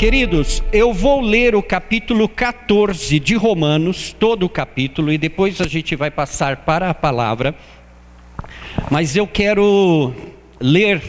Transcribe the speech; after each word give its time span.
Queridos, 0.00 0.62
eu 0.72 0.94
vou 0.94 1.20
ler 1.20 1.54
o 1.54 1.62
capítulo 1.62 2.26
14 2.26 3.20
de 3.20 3.34
Romanos, 3.34 4.16
todo 4.18 4.46
o 4.46 4.48
capítulo, 4.48 5.12
e 5.12 5.18
depois 5.18 5.60
a 5.60 5.68
gente 5.68 5.94
vai 5.94 6.10
passar 6.10 6.56
para 6.64 6.88
a 6.88 6.94
palavra. 6.94 7.54
Mas 8.90 9.14
eu 9.14 9.26
quero 9.26 10.14
ler 10.58 11.02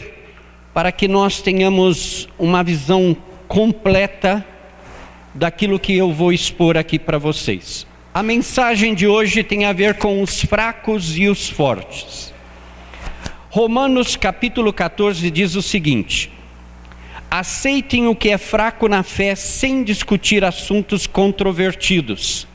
para 0.74 0.92
que 0.92 1.08
nós 1.08 1.40
tenhamos 1.40 2.28
uma 2.38 2.62
visão 2.62 3.16
completa 3.48 4.44
daquilo 5.32 5.80
que 5.80 5.96
eu 5.96 6.12
vou 6.12 6.30
expor 6.30 6.76
aqui 6.76 6.98
para 6.98 7.16
vocês. 7.16 7.86
A 8.12 8.22
mensagem 8.22 8.94
de 8.94 9.06
hoje 9.06 9.42
tem 9.42 9.64
a 9.64 9.72
ver 9.72 9.94
com 9.94 10.20
os 10.20 10.42
fracos 10.42 11.16
e 11.16 11.28
os 11.28 11.48
fortes. 11.48 12.30
Romanos 13.48 14.16
capítulo 14.16 14.70
14 14.70 15.30
diz 15.30 15.54
o 15.54 15.62
seguinte: 15.62 16.30
aceitem 17.32 18.08
o 18.08 18.14
que 18.14 18.28
é 18.28 18.36
fraco 18.36 18.86
na 18.86 19.02
fé 19.02 19.34
sem 19.34 19.82
discutir 19.82 20.44
assuntos 20.44 21.06
controvertidos. 21.06 22.46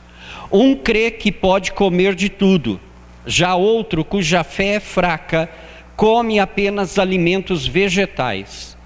Um 0.52 0.76
crê 0.76 1.10
que 1.10 1.32
pode 1.32 1.72
comer 1.72 2.14
de 2.14 2.28
tudo, 2.28 2.78
já 3.26 3.56
outro, 3.56 4.04
cuja 4.04 4.44
fé 4.44 4.76
é 4.76 4.80
fraca, 4.80 5.50
come 5.96 6.38
apenas 6.38 6.96
alimentos 6.96 7.66
vegetais. 7.66 8.78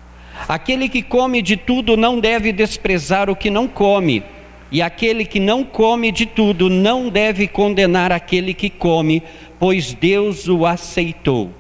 Aquele 0.49 0.89
que 0.89 1.03
come 1.03 1.43
de 1.43 1.59
tudo 1.59 1.95
não 1.95 2.19
deve 2.19 2.53
desprezar 2.53 3.29
o 3.29 3.37
que 3.37 3.51
não 3.51 3.69
come, 3.69 4.23
e 4.71 4.81
aquele 4.81 5.27
que 5.27 5.39
não 5.39 5.63
come 5.63 6.11
de 6.11 6.25
tudo 6.25 6.71
não 6.71 7.11
deve 7.11 7.47
condenar 7.47 8.11
aquele 8.11 8.55
que 8.55 8.71
come, 8.71 9.23
pois 9.59 9.93
Deus 9.93 10.49
o 10.49 10.65
aceitou. 10.65 11.51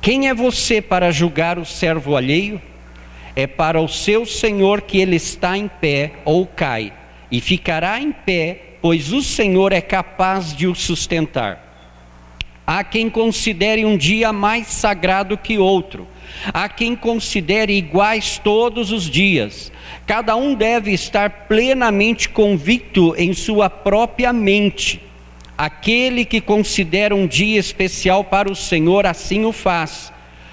Quem 0.00 0.28
é 0.28 0.34
você 0.34 0.80
para 0.80 1.10
julgar 1.10 1.58
o 1.58 1.66
servo 1.66 2.14
alheio? 2.14 2.69
É 3.40 3.46
para 3.46 3.80
o 3.80 3.88
seu 3.88 4.26
senhor 4.26 4.82
que 4.82 4.98
ele 4.98 5.16
está 5.16 5.56
em 5.56 5.66
pé 5.66 6.12
ou 6.26 6.46
cai, 6.46 6.92
e 7.30 7.40
ficará 7.40 7.98
em 7.98 8.12
pé, 8.12 8.76
pois 8.82 9.12
o 9.12 9.22
Senhor 9.22 9.72
é 9.72 9.80
capaz 9.80 10.54
de 10.54 10.66
o 10.66 10.74
sustentar. 10.74 11.68
Há 12.66 12.84
quem 12.84 13.08
considere 13.08 13.84
um 13.84 13.96
dia 13.96 14.32
mais 14.32 14.66
sagrado 14.66 15.38
que 15.38 15.58
outro, 15.58 16.06
há 16.52 16.68
quem 16.68 16.94
considere 16.94 17.72
iguais 17.72 18.38
todos 18.38 18.92
os 18.92 19.08
dias. 19.08 19.72
Cada 20.06 20.36
um 20.36 20.54
deve 20.54 20.92
estar 20.92 21.46
plenamente 21.48 22.28
convicto 22.28 23.14
em 23.16 23.32
sua 23.32 23.70
própria 23.70 24.32
mente. 24.32 25.00
Aquele 25.56 26.24
que 26.24 26.40
considera 26.40 27.14
um 27.14 27.26
dia 27.26 27.58
especial 27.58 28.22
para 28.22 28.50
o 28.50 28.56
Senhor, 28.56 29.06
assim 29.06 29.44
o 29.44 29.52
faz 29.52 30.12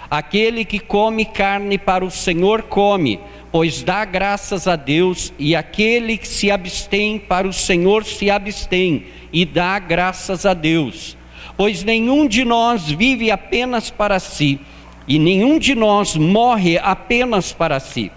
Aquele 0.10 0.64
que 0.64 0.80
come 0.80 1.26
carne 1.26 1.78
para 1.78 2.06
o 2.06 2.12
Senhor 2.12 2.64
come, 2.64 3.20
pois 3.52 3.84
dá 3.84 4.06
graças 4.06 4.68
a 4.68 4.76
Deus, 4.76 5.34
e 5.38 5.56
aquele 5.56 6.18
que 6.18 6.28
se 6.28 6.50
abstém 6.50 7.20
para 7.20 7.48
o 7.48 7.54
Senhor 7.54 8.06
se 8.06 8.30
abstém 8.30 9.06
e 9.34 9.46
dá 9.46 9.78
graças 9.80 10.46
a 10.46 10.54
Deus. 10.54 11.18
Pois 11.58 11.84
nenhum 11.84 12.28
de 12.28 12.46
nós 12.46 12.90
vive 12.90 13.32
apenas 13.32 13.90
para 13.90 14.20
si, 14.20 14.60
e 15.08 15.20
nenhum 15.20 15.60
de 15.60 15.76
nós 15.76 16.16
morre 16.16 16.78
apenas 16.78 17.52
para 17.52 17.80
si. 17.80 18.12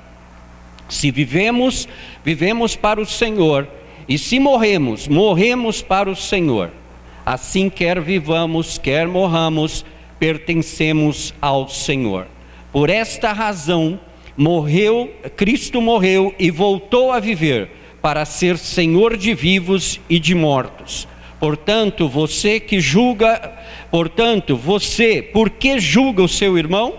Se 0.89 1.11
vivemos, 1.11 1.89
vivemos 2.25 2.77
para 2.77 3.01
o 3.01 3.07
Senhor, 3.07 3.67
e 4.09 4.19
se 4.19 4.39
morremos, 4.39 5.09
morremos 5.09 5.83
para 5.83 6.11
o 6.11 6.17
Senhor. 6.17 6.71
Assim, 7.25 7.71
quer 7.71 8.01
vivamos, 8.01 8.77
quer 8.77 9.07
morramos, 9.07 9.85
pertencemos 10.21 11.35
ao 11.41 11.69
Senhor. 11.69 12.27
Por 12.71 12.91
esta 12.91 13.33
razão, 13.33 13.99
morreu, 14.37 15.11
Cristo 15.35 15.81
morreu 15.81 16.33
e 16.39 16.51
voltou 16.51 17.11
a 17.11 17.19
viver 17.19 17.71
para 18.01 18.25
ser 18.25 18.59
Senhor 18.59 19.17
de 19.17 19.35
vivos 19.35 19.99
e 20.09 20.19
de 20.19 20.35
mortos. 20.35 21.09
Portanto, 21.41 22.07
você 22.07 22.61
que 22.61 22.81
julga, 22.81 23.53
portanto, 23.91 24.57
você, 24.57 25.23
por 25.23 25.49
que 25.49 25.79
julga 25.81 26.23
o 26.23 26.29
seu 26.29 26.59
irmão? 26.59 26.95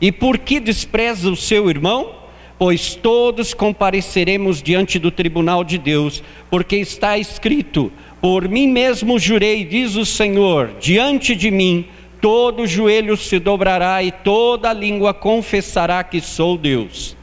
E 0.00 0.12
por 0.12 0.38
que 0.38 0.60
despreza 0.60 1.30
o 1.30 1.36
seu 1.36 1.70
irmão? 1.70 2.14
Pois 2.58 2.94
todos 2.94 3.54
compareceremos 3.54 4.62
diante 4.62 4.98
do 4.98 5.10
tribunal 5.10 5.64
de 5.64 5.78
Deus, 5.78 6.22
porque 6.50 6.76
está 6.76 7.16
escrito: 7.16 7.90
Por 8.20 8.48
mim 8.48 8.68
mesmo 8.68 9.18
jurei, 9.18 9.64
diz 9.64 9.96
o 9.96 10.04
Senhor, 10.04 10.72
diante 10.80 11.34
de 11.34 11.50
mim 11.50 11.86
todo 12.20 12.66
joelho 12.66 13.16
se 13.16 13.38
dobrará 13.38 14.02
e 14.02 14.10
toda 14.10 14.72
língua 14.72 15.14
confessará 15.14 16.02
que 16.02 16.20
sou 16.20 16.56
Deus. 16.56 17.16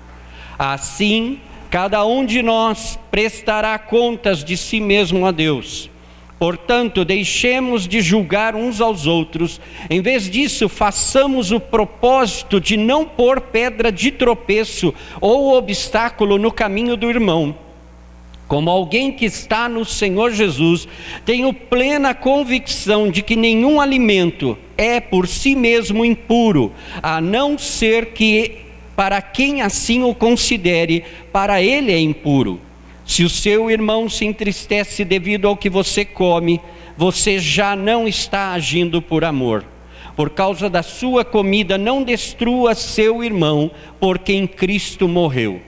Assim, 0.57 1.39
cada 1.69 2.06
um 2.06 2.25
de 2.25 2.41
nós 2.41 2.97
prestará 3.11 3.78
contas 3.78 4.44
de 4.44 4.55
si 4.55 4.79
mesmo 4.79 5.25
a 5.25 5.31
Deus. 5.31 5.89
Portanto, 6.38 7.05
deixemos 7.05 7.88
de 7.88 8.01
julgar 8.01 8.55
uns 8.55 8.81
aos 8.81 9.07
outros, 9.07 9.59
em 9.89 10.01
vez 10.01 10.29
disso, 10.29 10.67
façamos 10.67 11.51
o 11.51 11.59
propósito 11.59 12.59
de 12.59 12.75
não 12.75 13.05
pôr 13.05 13.39
pedra 13.39 13.91
de 13.91 14.11
tropeço 14.11 14.94
ou 15.22 15.53
obstáculo 15.53 16.38
no 16.38 16.51
caminho 16.51 16.97
do 16.97 17.09
irmão 17.09 17.65
como 18.47 18.69
alguém 18.69 19.11
que 19.11 19.25
está 19.25 19.67
no 19.67 19.83
Senhor 19.83 20.31
Jesus, 20.31 20.88
tenho 21.25 21.51
plena 21.51 22.13
convicção 22.13 23.09
de 23.09 23.22
que 23.22 23.35
nenhum 23.35 23.81
alimento 23.81 24.57
é 24.78 25.00
por 25.00 25.28
si 25.28 25.56
mesmo 25.56 26.06
impuro, 26.06 26.72
a 27.01 27.19
não 27.19 27.57
ser 27.57 28.07
que 28.07 28.57
para 28.95 29.22
quem 29.22 29.61
assim 29.61 30.03
o 30.03 30.13
considere, 30.13 31.03
para 31.31 31.61
ele 31.61 31.91
é 31.91 32.00
impuro. 32.00 32.61
Se 33.03 33.23
o 33.23 33.29
seu 33.29 33.69
irmão 33.69 34.09
se 34.09 34.25
entristece 34.25 35.03
devido 35.03 35.47
ao 35.47 35.57
que 35.57 35.69
você 35.69 36.05
come, 36.05 36.61
você 36.97 37.39
já 37.39 37.75
não 37.75 38.07
está 38.07 38.53
agindo 38.53 39.01
por 39.01 39.23
amor. 39.23 39.66
Por 40.16 40.29
causa 40.29 40.69
da 40.69 40.81
sua 40.81 41.25
comida, 41.25 41.78
não 41.78 42.01
destrua 42.01 42.73
seu 42.73 43.23
irmão, 43.23 43.69
por 44.00 44.17
quem 44.17 44.47
Cristo 44.47 45.07
morreu 45.07 45.61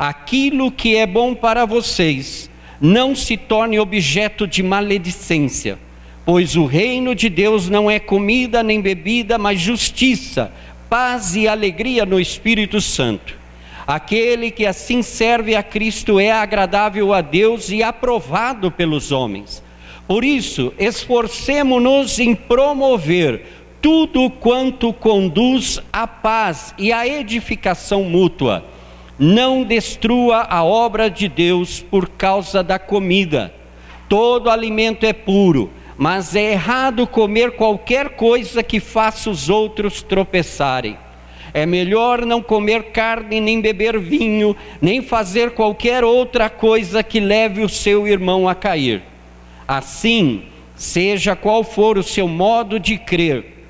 aquilo 0.00 0.72
que 0.72 0.96
é 0.96 1.06
bom 1.06 1.34
para 1.34 1.66
vocês 1.66 2.48
não 2.80 3.14
se 3.14 3.36
torne 3.36 3.78
objeto 3.78 4.46
de 4.46 4.62
maledicência, 4.62 5.78
pois 6.24 6.56
o 6.56 6.64
reino 6.64 7.14
de 7.14 7.28
Deus 7.28 7.68
não 7.68 7.90
é 7.90 7.98
comida 7.98 8.62
nem 8.62 8.80
bebida, 8.80 9.36
mas 9.36 9.60
justiça, 9.60 10.50
paz 10.88 11.36
e 11.36 11.46
alegria 11.46 12.06
no 12.06 12.18
Espírito 12.18 12.80
Santo. 12.80 13.38
Aquele 13.86 14.50
que 14.50 14.64
assim 14.64 15.02
serve 15.02 15.54
a 15.54 15.62
Cristo 15.62 16.18
é 16.18 16.32
agradável 16.32 17.12
a 17.12 17.20
Deus 17.20 17.68
e 17.68 17.82
aprovado 17.82 18.70
pelos 18.70 19.12
homens. 19.12 19.62
Por 20.08 20.24
isso, 20.24 20.72
esforcemo-nos 20.78 22.18
em 22.18 22.34
promover 22.34 23.42
tudo 23.82 24.30
quanto 24.30 24.94
conduz 24.94 25.78
à 25.92 26.06
paz 26.06 26.74
e 26.78 26.90
à 26.90 27.06
edificação 27.06 28.04
mútua 28.04 28.64
não 29.22 29.64
destrua 29.64 30.46
a 30.48 30.64
obra 30.64 31.10
de 31.10 31.28
Deus 31.28 31.78
por 31.78 32.08
causa 32.08 32.62
da 32.62 32.78
comida. 32.78 33.52
Todo 34.08 34.48
alimento 34.48 35.04
é 35.04 35.12
puro, 35.12 35.70
mas 35.98 36.34
é 36.34 36.52
errado 36.52 37.06
comer 37.06 37.50
qualquer 37.50 38.16
coisa 38.16 38.62
que 38.62 38.80
faça 38.80 39.28
os 39.28 39.50
outros 39.50 40.00
tropeçarem. 40.00 40.96
É 41.52 41.66
melhor 41.66 42.24
não 42.24 42.40
comer 42.40 42.92
carne, 42.92 43.42
nem 43.42 43.60
beber 43.60 43.98
vinho, 44.00 44.56
nem 44.80 45.02
fazer 45.02 45.50
qualquer 45.50 46.02
outra 46.02 46.48
coisa 46.48 47.02
que 47.02 47.20
leve 47.20 47.60
o 47.60 47.68
seu 47.68 48.08
irmão 48.08 48.48
a 48.48 48.54
cair. 48.54 49.02
Assim, 49.68 50.44
seja 50.74 51.36
qual 51.36 51.62
for 51.62 51.98
o 51.98 52.02
seu 52.02 52.26
modo 52.26 52.80
de 52.80 52.96
crer 52.96 53.60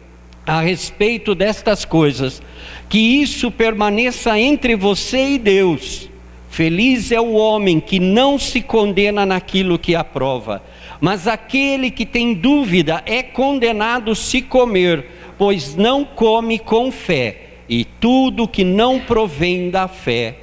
a 0.46 0.60
respeito 0.60 1.34
destas 1.34 1.84
coisas, 1.84 2.42
que 2.90 2.98
isso 2.98 3.52
permaneça 3.52 4.36
entre 4.36 4.74
você 4.74 5.34
e 5.34 5.38
Deus. 5.38 6.10
Feliz 6.50 7.12
é 7.12 7.20
o 7.20 7.34
homem 7.34 7.78
que 7.78 8.00
não 8.00 8.36
se 8.36 8.60
condena 8.60 9.24
naquilo 9.24 9.78
que 9.78 9.94
aprova, 9.94 10.60
mas 11.00 11.28
aquele 11.28 11.92
que 11.92 12.04
tem 12.04 12.34
dúvida 12.34 13.00
é 13.06 13.22
condenado 13.22 14.12
se 14.16 14.42
comer, 14.42 15.06
pois 15.38 15.76
não 15.76 16.04
come 16.04 16.58
com 16.58 16.90
fé, 16.90 17.60
e 17.68 17.84
tudo 17.84 18.48
que 18.48 18.64
não 18.64 18.98
provém 18.98 19.70
da 19.70 19.86
fé 19.86 20.38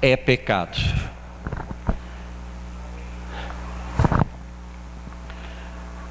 é 0.00 0.16
pecado. 0.16 0.78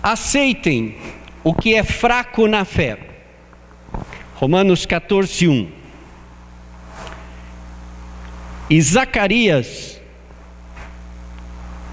Aceitem 0.03 0.95
o 1.43 1.51
que 1.51 1.73
é 1.73 1.83
fraco 1.83 2.47
na 2.47 2.63
fé. 2.63 2.99
Romanos 4.35 4.85
14, 4.85 5.47
1. 5.47 5.78
E 8.69 8.81
Zacarias 8.81 9.99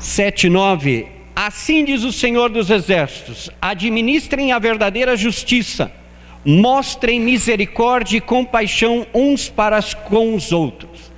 7:9 0.01 1.17
Assim 1.37 1.85
diz 1.85 2.03
o 2.03 2.11
Senhor 2.11 2.49
dos 2.49 2.71
Exércitos: 2.71 3.51
administrem 3.61 4.53
a 4.53 4.59
verdadeira 4.59 5.15
justiça, 5.19 5.93
mostrem 6.43 7.21
misericórdia 7.21 8.17
e 8.17 8.23
compaixão 8.23 9.07
uns 9.13 9.47
para 9.47 9.83
com 9.83 10.35
os 10.35 10.51
outros. 10.51 11.13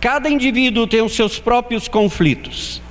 Cada 0.00 0.28
indivíduo 0.28 0.88
tem 0.88 1.02
os 1.02 1.14
seus 1.14 1.38
próprios 1.38 1.86
conflitos. 1.86 2.82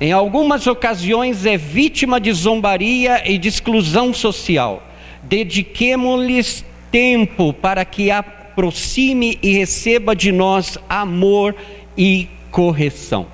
Em 0.00 0.10
algumas 0.10 0.66
ocasiões 0.66 1.44
é 1.44 1.58
vítima 1.58 2.18
de 2.18 2.32
zombaria 2.32 3.22
e 3.30 3.36
de 3.36 3.48
exclusão 3.48 4.14
social. 4.14 4.82
Dediquemos-lhes 5.22 6.64
tempo 6.90 7.52
para 7.52 7.84
que 7.84 8.10
aproxime 8.56 9.38
e 9.42 9.52
receba 9.52 10.16
de 10.16 10.32
nós 10.32 10.78
amor 10.88 11.54
e 11.94 12.26
correção. 12.50 13.26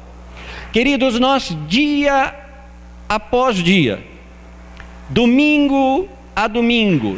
Queridos, 0.73 1.21
nós 1.21 1.57
dia 1.69 2.35
após 3.09 3.63
dia, 3.63 4.05
domingo 5.09 6.09
a 6.35 6.49
domingo, 6.49 7.17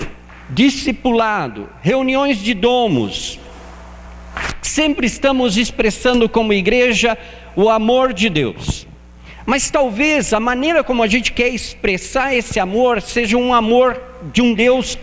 discipulado, 0.50 1.66
reuniões 1.80 2.36
de 2.36 2.52
domos, 2.52 3.40
sempre 4.60 5.06
estamos 5.06 5.56
expressando 5.56 6.28
como 6.28 6.52
igreja 6.52 7.16
o 7.56 7.70
amor 7.70 8.12
de 8.12 8.28
Deus. 8.28 8.86
Mas 9.46 9.70
talvez 9.70 10.34
a 10.34 10.40
maneira 10.40 10.84
como 10.84 11.02
a 11.02 11.06
gente 11.06 11.32
quer 11.32 11.48
expressar 11.48 12.34
esse 12.34 12.60
amor 12.60 13.00
seja 13.00 13.38
um 13.38 13.54
amor 13.54 13.98
de 14.30 14.42
um 14.42 14.52
Deus 14.52 14.98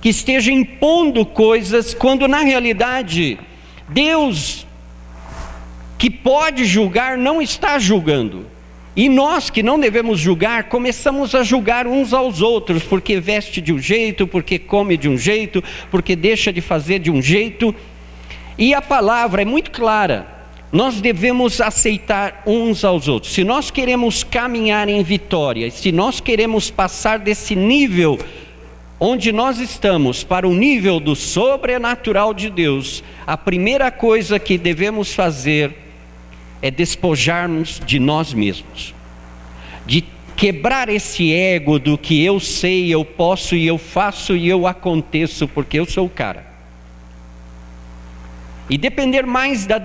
que 0.00 0.08
esteja 0.08 0.52
impondo 0.52 1.24
coisas, 1.26 1.94
quando 1.94 2.28
na 2.28 2.40
realidade 2.40 3.38
Deus 3.88 4.66
que 5.96 6.08
pode 6.08 6.64
julgar 6.64 7.18
não 7.18 7.42
está 7.42 7.78
julgando. 7.78 8.46
E 8.94 9.08
nós 9.08 9.48
que 9.50 9.62
não 9.62 9.78
devemos 9.78 10.18
julgar, 10.18 10.64
começamos 10.64 11.34
a 11.34 11.42
julgar 11.42 11.86
uns 11.86 12.12
aos 12.12 12.40
outros, 12.40 12.82
porque 12.82 13.20
veste 13.20 13.60
de 13.60 13.72
um 13.72 13.78
jeito, 13.78 14.26
porque 14.26 14.58
come 14.58 14.96
de 14.96 15.08
um 15.08 15.16
jeito, 15.16 15.62
porque 15.90 16.16
deixa 16.16 16.52
de 16.52 16.60
fazer 16.60 16.98
de 16.98 17.10
um 17.10 17.22
jeito. 17.22 17.74
E 18.56 18.74
a 18.74 18.82
palavra 18.82 19.42
é 19.42 19.44
muito 19.44 19.70
clara 19.70 20.38
nós 20.70 21.00
devemos 21.00 21.60
aceitar 21.60 22.42
uns 22.46 22.84
aos 22.84 23.08
outros. 23.08 23.32
Se 23.32 23.42
nós 23.42 23.70
queremos 23.70 24.22
caminhar 24.22 24.88
em 24.88 25.02
vitória, 25.02 25.70
se 25.70 25.90
nós 25.90 26.20
queremos 26.20 26.70
passar 26.70 27.18
desse 27.18 27.56
nível 27.56 28.18
onde 29.00 29.30
nós 29.32 29.58
estamos 29.58 30.24
para 30.24 30.46
o 30.46 30.54
nível 30.54 30.98
do 30.98 31.14
sobrenatural 31.14 32.34
de 32.34 32.50
Deus, 32.50 33.02
a 33.26 33.36
primeira 33.36 33.90
coisa 33.90 34.38
que 34.38 34.58
devemos 34.58 35.12
fazer 35.12 35.74
é 36.60 36.70
despojarmos 36.70 37.80
de 37.84 37.98
nós 38.00 38.34
mesmos, 38.34 38.94
de 39.86 40.04
quebrar 40.36 40.88
esse 40.88 41.32
ego 41.32 41.78
do 41.78 41.96
que 41.96 42.24
eu 42.24 42.40
sei, 42.40 42.92
eu 42.92 43.04
posso 43.04 43.54
e 43.54 43.66
eu 43.66 43.78
faço 43.78 44.36
e 44.36 44.48
eu 44.48 44.66
aconteço 44.66 45.46
porque 45.46 45.78
eu 45.78 45.86
sou 45.86 46.06
o 46.06 46.10
cara. 46.10 46.46
E 48.68 48.76
depender 48.76 49.24
mais 49.24 49.66
da 49.66 49.78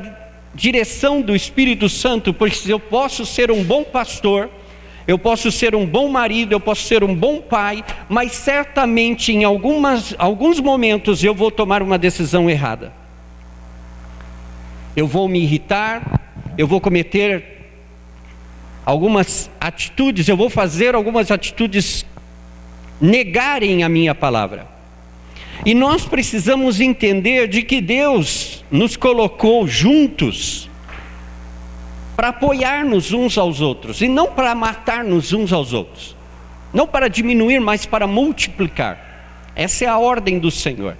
direção 0.54 1.22
do 1.22 1.36
Espírito 1.36 1.88
Santo, 1.88 2.34
porque 2.34 2.72
eu 2.72 2.80
posso 2.80 3.26
ser 3.26 3.50
um 3.50 3.64
bom 3.64 3.84
pastor, 3.84 4.50
eu 5.08 5.18
posso 5.20 5.52
ser 5.52 5.76
um 5.76 5.86
bom 5.86 6.08
marido, 6.08 6.54
eu 6.54 6.60
posso 6.60 6.84
ser 6.84 7.04
um 7.04 7.14
bom 7.14 7.42
pai, 7.42 7.84
mas 8.08 8.32
certamente 8.34 9.32
em 9.32 9.44
algumas, 9.44 10.16
alguns 10.18 10.60
momentos 10.60 11.24
eu 11.24 11.34
vou 11.34 11.52
tomar 11.52 11.82
uma 11.82 11.98
decisão 11.98 12.50
errada. 12.50 12.94
Eu 14.96 15.08
vou 15.08 15.28
me 15.28 15.42
irritar, 15.42 16.22
eu 16.58 16.68
vou 16.68 16.80
cometer 16.80 17.72
algumas 18.86 19.50
atitudes, 19.60 20.28
eu 20.28 20.38
vou 20.38 20.50
fazer 20.50 20.96
algumas 20.96 21.32
atitudes 21.32 22.06
negarem 23.02 23.84
a 23.84 23.90
minha 23.90 24.16
palavra. 24.16 24.68
E 25.66 25.74
nós 25.74 26.06
precisamos 26.06 26.80
entender 26.80 27.48
de 27.48 27.62
que 27.64 27.82
Deus 27.82 28.64
nos 28.72 28.96
colocou 28.96 29.68
juntos 29.68 30.70
para 32.16 32.30
apoiar-nos 32.30 33.12
uns 33.12 33.38
aos 33.38 33.62
outros 33.62 34.02
e 34.02 34.08
não 34.08 34.28
para 34.28 34.54
matar-nos 34.54 35.34
uns 35.34 35.52
aos 35.52 35.74
outros. 35.74 36.16
Não 36.74 36.88
para 36.88 37.08
diminuir, 37.08 37.60
mas 37.60 37.86
para 37.86 38.08
multiplicar. 38.08 39.52
Essa 39.56 39.86
é 39.86 39.88
a 39.88 39.98
ordem 39.98 40.40
do 40.40 40.50
Senhor. 40.50 40.98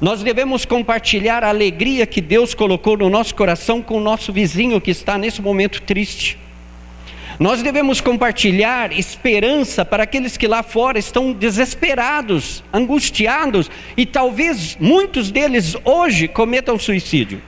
Nós 0.00 0.22
devemos 0.22 0.64
compartilhar 0.64 1.42
a 1.42 1.48
alegria 1.48 2.06
que 2.06 2.20
Deus 2.20 2.54
colocou 2.54 2.96
no 2.98 3.08
nosso 3.08 3.34
coração 3.34 3.80
com 3.80 3.96
o 3.96 4.00
nosso 4.00 4.32
vizinho 4.32 4.80
que 4.80 4.90
está 4.90 5.16
nesse 5.16 5.40
momento 5.40 5.80
triste. 5.82 6.38
Nós 7.38 7.62
devemos 7.62 8.00
compartilhar 8.00 8.92
esperança 8.92 9.84
para 9.84 10.04
aqueles 10.04 10.38
que 10.38 10.46
lá 10.46 10.62
fora 10.62 10.98
estão 10.98 11.32
desesperados, 11.32 12.64
angustiados 12.72 13.70
e 13.96 14.06
talvez 14.06 14.76
muitos 14.80 15.30
deles 15.30 15.76
hoje 15.84 16.28
cometam 16.28 16.78
suicídio. 16.78 17.42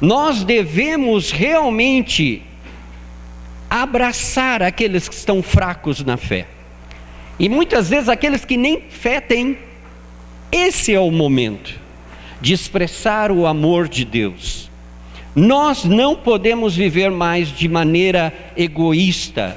Nós 0.00 0.44
devemos 0.44 1.30
realmente 1.30 2.42
abraçar 3.68 4.62
aqueles 4.62 5.08
que 5.08 5.14
estão 5.14 5.42
fracos 5.42 6.04
na 6.04 6.16
fé. 6.16 6.46
E 7.38 7.48
muitas 7.48 7.88
vezes 7.90 8.08
aqueles 8.08 8.44
que 8.44 8.56
nem 8.56 8.82
fé 8.88 9.20
têm. 9.20 9.58
Esse 10.50 10.92
é 10.92 11.00
o 11.00 11.10
momento 11.10 11.78
de 12.40 12.52
expressar 12.52 13.30
o 13.30 13.46
amor 13.46 13.88
de 13.88 14.04
Deus 14.04 14.70
nós 15.34 15.84
não 15.84 16.16
podemos 16.16 16.74
viver 16.74 17.10
mais 17.10 17.48
de 17.48 17.68
maneira 17.68 18.32
egoísta 18.56 19.56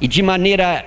e 0.00 0.06
de 0.06 0.22
maneira 0.22 0.84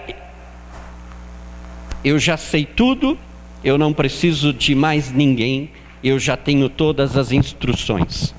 eu 2.03 2.17
já 2.17 2.35
sei 2.35 2.65
tudo, 2.65 3.17
eu 3.63 3.77
não 3.77 3.94
preciso 3.94 4.53
de 4.53 4.73
mais 4.73 5.11
ninguém, 5.11 5.69
eu 6.03 6.19
já 6.19 6.35
tenho 6.35 6.69
todas 6.69 7.15
as 7.15 7.31
instruções. 7.31 8.35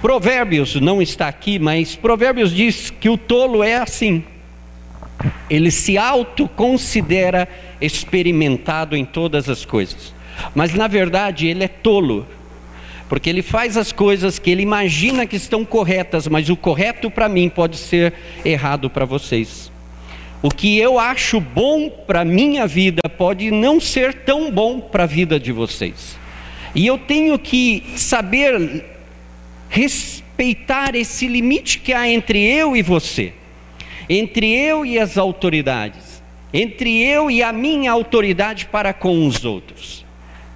Provérbios 0.00 0.76
não 0.76 1.02
está 1.02 1.28
aqui, 1.28 1.58
mas 1.58 1.94
Provérbios 1.94 2.54
diz 2.54 2.88
que 2.88 3.08
o 3.08 3.18
tolo 3.18 3.62
é 3.62 3.76
assim. 3.76 4.24
Ele 5.50 5.70
se 5.70 5.98
autoconsidera 5.98 7.46
experimentado 7.80 8.96
em 8.96 9.04
todas 9.04 9.48
as 9.48 9.64
coisas. 9.64 10.14
Mas 10.54 10.72
na 10.72 10.86
verdade 10.86 11.48
ele 11.48 11.64
é 11.64 11.68
tolo, 11.68 12.26
porque 13.08 13.28
ele 13.28 13.42
faz 13.42 13.76
as 13.76 13.92
coisas 13.92 14.38
que 14.38 14.50
ele 14.50 14.62
imagina 14.62 15.26
que 15.26 15.36
estão 15.36 15.64
corretas, 15.66 16.26
mas 16.26 16.48
o 16.48 16.56
correto 16.56 17.10
para 17.10 17.28
mim 17.28 17.50
pode 17.50 17.76
ser 17.76 18.14
errado 18.42 18.88
para 18.88 19.04
vocês. 19.04 19.70
O 20.42 20.48
que 20.48 20.78
eu 20.78 20.98
acho 20.98 21.38
bom 21.38 21.90
para 21.90 22.24
minha 22.24 22.66
vida 22.66 23.02
pode 23.08 23.50
não 23.50 23.78
ser 23.78 24.14
tão 24.14 24.50
bom 24.50 24.80
para 24.80 25.04
a 25.04 25.06
vida 25.06 25.38
de 25.38 25.52
vocês. 25.52 26.16
E 26.74 26.86
eu 26.86 26.96
tenho 26.96 27.38
que 27.38 27.84
saber 27.96 28.84
respeitar 29.68 30.94
esse 30.94 31.28
limite 31.28 31.78
que 31.80 31.92
há 31.92 32.08
entre 32.08 32.42
eu 32.42 32.74
e 32.74 32.80
você, 32.80 33.34
entre 34.08 34.50
eu 34.50 34.86
e 34.86 34.98
as 34.98 35.18
autoridades, 35.18 36.22
entre 36.54 37.02
eu 37.02 37.30
e 37.30 37.42
a 37.42 37.52
minha 37.52 37.92
autoridade 37.92 38.66
para 38.66 38.94
com 38.94 39.26
os 39.26 39.44
outros. 39.44 40.06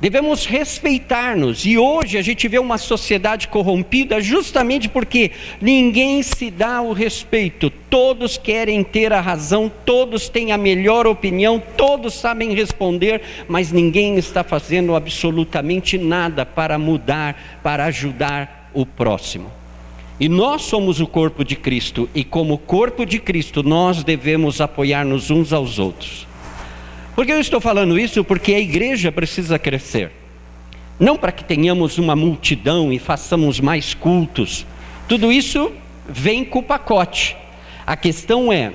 Devemos 0.04 0.44
respeitar-nos. 0.44 1.64
E 1.64 1.78
hoje 1.78 2.18
a 2.18 2.20
gente 2.22 2.46
vê 2.46 2.58
uma 2.58 2.76
sociedade 2.76 3.48
corrompida 3.48 4.20
justamente 4.20 4.86
porque 4.86 5.30
ninguém 5.62 6.22
se 6.22 6.50
dá 6.50 6.82
o 6.82 6.92
respeito. 6.92 7.70
Todos 7.70 8.36
querem 8.36 8.84
ter 8.84 9.14
a 9.14 9.22
razão, 9.22 9.72
todos 9.86 10.28
têm 10.28 10.52
a 10.52 10.58
melhor 10.58 11.06
opinião, 11.06 11.58
todos 11.74 12.12
sabem 12.12 12.52
responder, 12.52 13.22
mas 13.48 13.72
ninguém 13.72 14.18
está 14.18 14.44
fazendo 14.44 14.94
absolutamente 14.94 15.96
nada 15.96 16.44
para 16.44 16.78
mudar, 16.78 17.60
para 17.62 17.86
ajudar 17.86 18.70
o 18.74 18.84
próximo. 18.84 19.50
E 20.20 20.28
nós 20.28 20.64
somos 20.64 21.00
o 21.00 21.06
corpo 21.06 21.42
de 21.42 21.56
Cristo, 21.56 22.10
e 22.14 22.22
como 22.22 22.58
corpo 22.58 23.06
de 23.06 23.18
Cristo, 23.18 23.62
nós 23.62 24.04
devemos 24.04 24.60
apoiar-nos 24.60 25.30
uns 25.30 25.50
aos 25.50 25.78
outros. 25.78 26.33
Por 27.14 27.24
que 27.24 27.32
eu 27.32 27.40
estou 27.40 27.60
falando 27.60 27.98
isso? 27.98 28.24
Porque 28.24 28.54
a 28.54 28.60
igreja 28.60 29.12
precisa 29.12 29.58
crescer. 29.58 30.10
Não 30.98 31.16
para 31.16 31.32
que 31.32 31.44
tenhamos 31.44 31.98
uma 31.98 32.16
multidão 32.16 32.92
e 32.92 32.98
façamos 32.98 33.60
mais 33.60 33.94
cultos. 33.94 34.66
Tudo 35.08 35.30
isso 35.30 35.72
vem 36.08 36.44
com 36.44 36.58
o 36.58 36.62
pacote. 36.62 37.36
A 37.86 37.96
questão 37.96 38.52
é: 38.52 38.72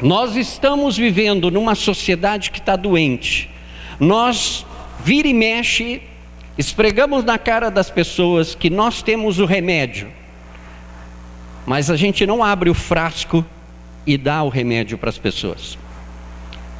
nós 0.00 0.36
estamos 0.36 0.96
vivendo 0.96 1.50
numa 1.50 1.74
sociedade 1.74 2.50
que 2.50 2.58
está 2.58 2.76
doente. 2.76 3.50
Nós, 4.00 4.64
vira 5.04 5.28
e 5.28 5.34
mexe, 5.34 6.02
esfregamos 6.56 7.24
na 7.24 7.38
cara 7.38 7.70
das 7.70 7.90
pessoas 7.90 8.54
que 8.54 8.70
nós 8.70 9.02
temos 9.02 9.38
o 9.38 9.44
remédio, 9.44 10.08
mas 11.66 11.90
a 11.90 11.96
gente 11.96 12.26
não 12.26 12.42
abre 12.42 12.70
o 12.70 12.74
frasco 12.74 13.44
e 14.06 14.16
dá 14.16 14.42
o 14.42 14.48
remédio 14.48 14.96
para 14.96 15.10
as 15.10 15.18
pessoas. 15.18 15.76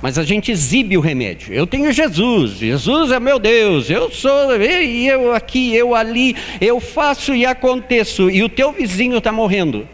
Mas 0.01 0.17
a 0.17 0.25
gente 0.25 0.53
exibe 0.53 0.97
o 0.97 1.01
remédio. 1.01 1.53
Eu 1.53 1.67
tenho 1.67 1.93
Jesus, 1.93 2.53
Jesus 2.53 3.11
é 3.11 3.19
meu 3.19 3.39
Deus, 3.39 3.91
eu 3.91 4.11
sou, 4.11 4.57
e 4.63 5.09
eu 5.09 5.35
aqui, 5.35 5.75
eu 5.75 5.95
ali, 5.95 6.37
eu 6.61 6.79
faço 6.79 7.35
e 7.35 7.45
aconteço, 7.45 8.31
e 8.31 8.43
o 8.43 8.49
teu 8.49 8.73
vizinho 8.73 9.19
está 9.19 9.33
morrendo. 9.33 9.89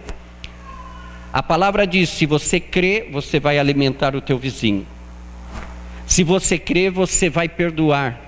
A 1.32 1.42
palavra 1.42 1.86
diz: 1.86 2.10
se 2.10 2.26
você 2.26 2.60
crê, 2.60 3.08
você 3.10 3.40
vai 3.40 3.58
alimentar 3.58 4.14
o 4.14 4.20
teu 4.20 4.38
vizinho. 4.38 4.86
Se 6.06 6.22
você 6.22 6.58
crê, 6.58 6.90
você 6.90 7.30
vai 7.30 7.48
perdoar. 7.48 8.20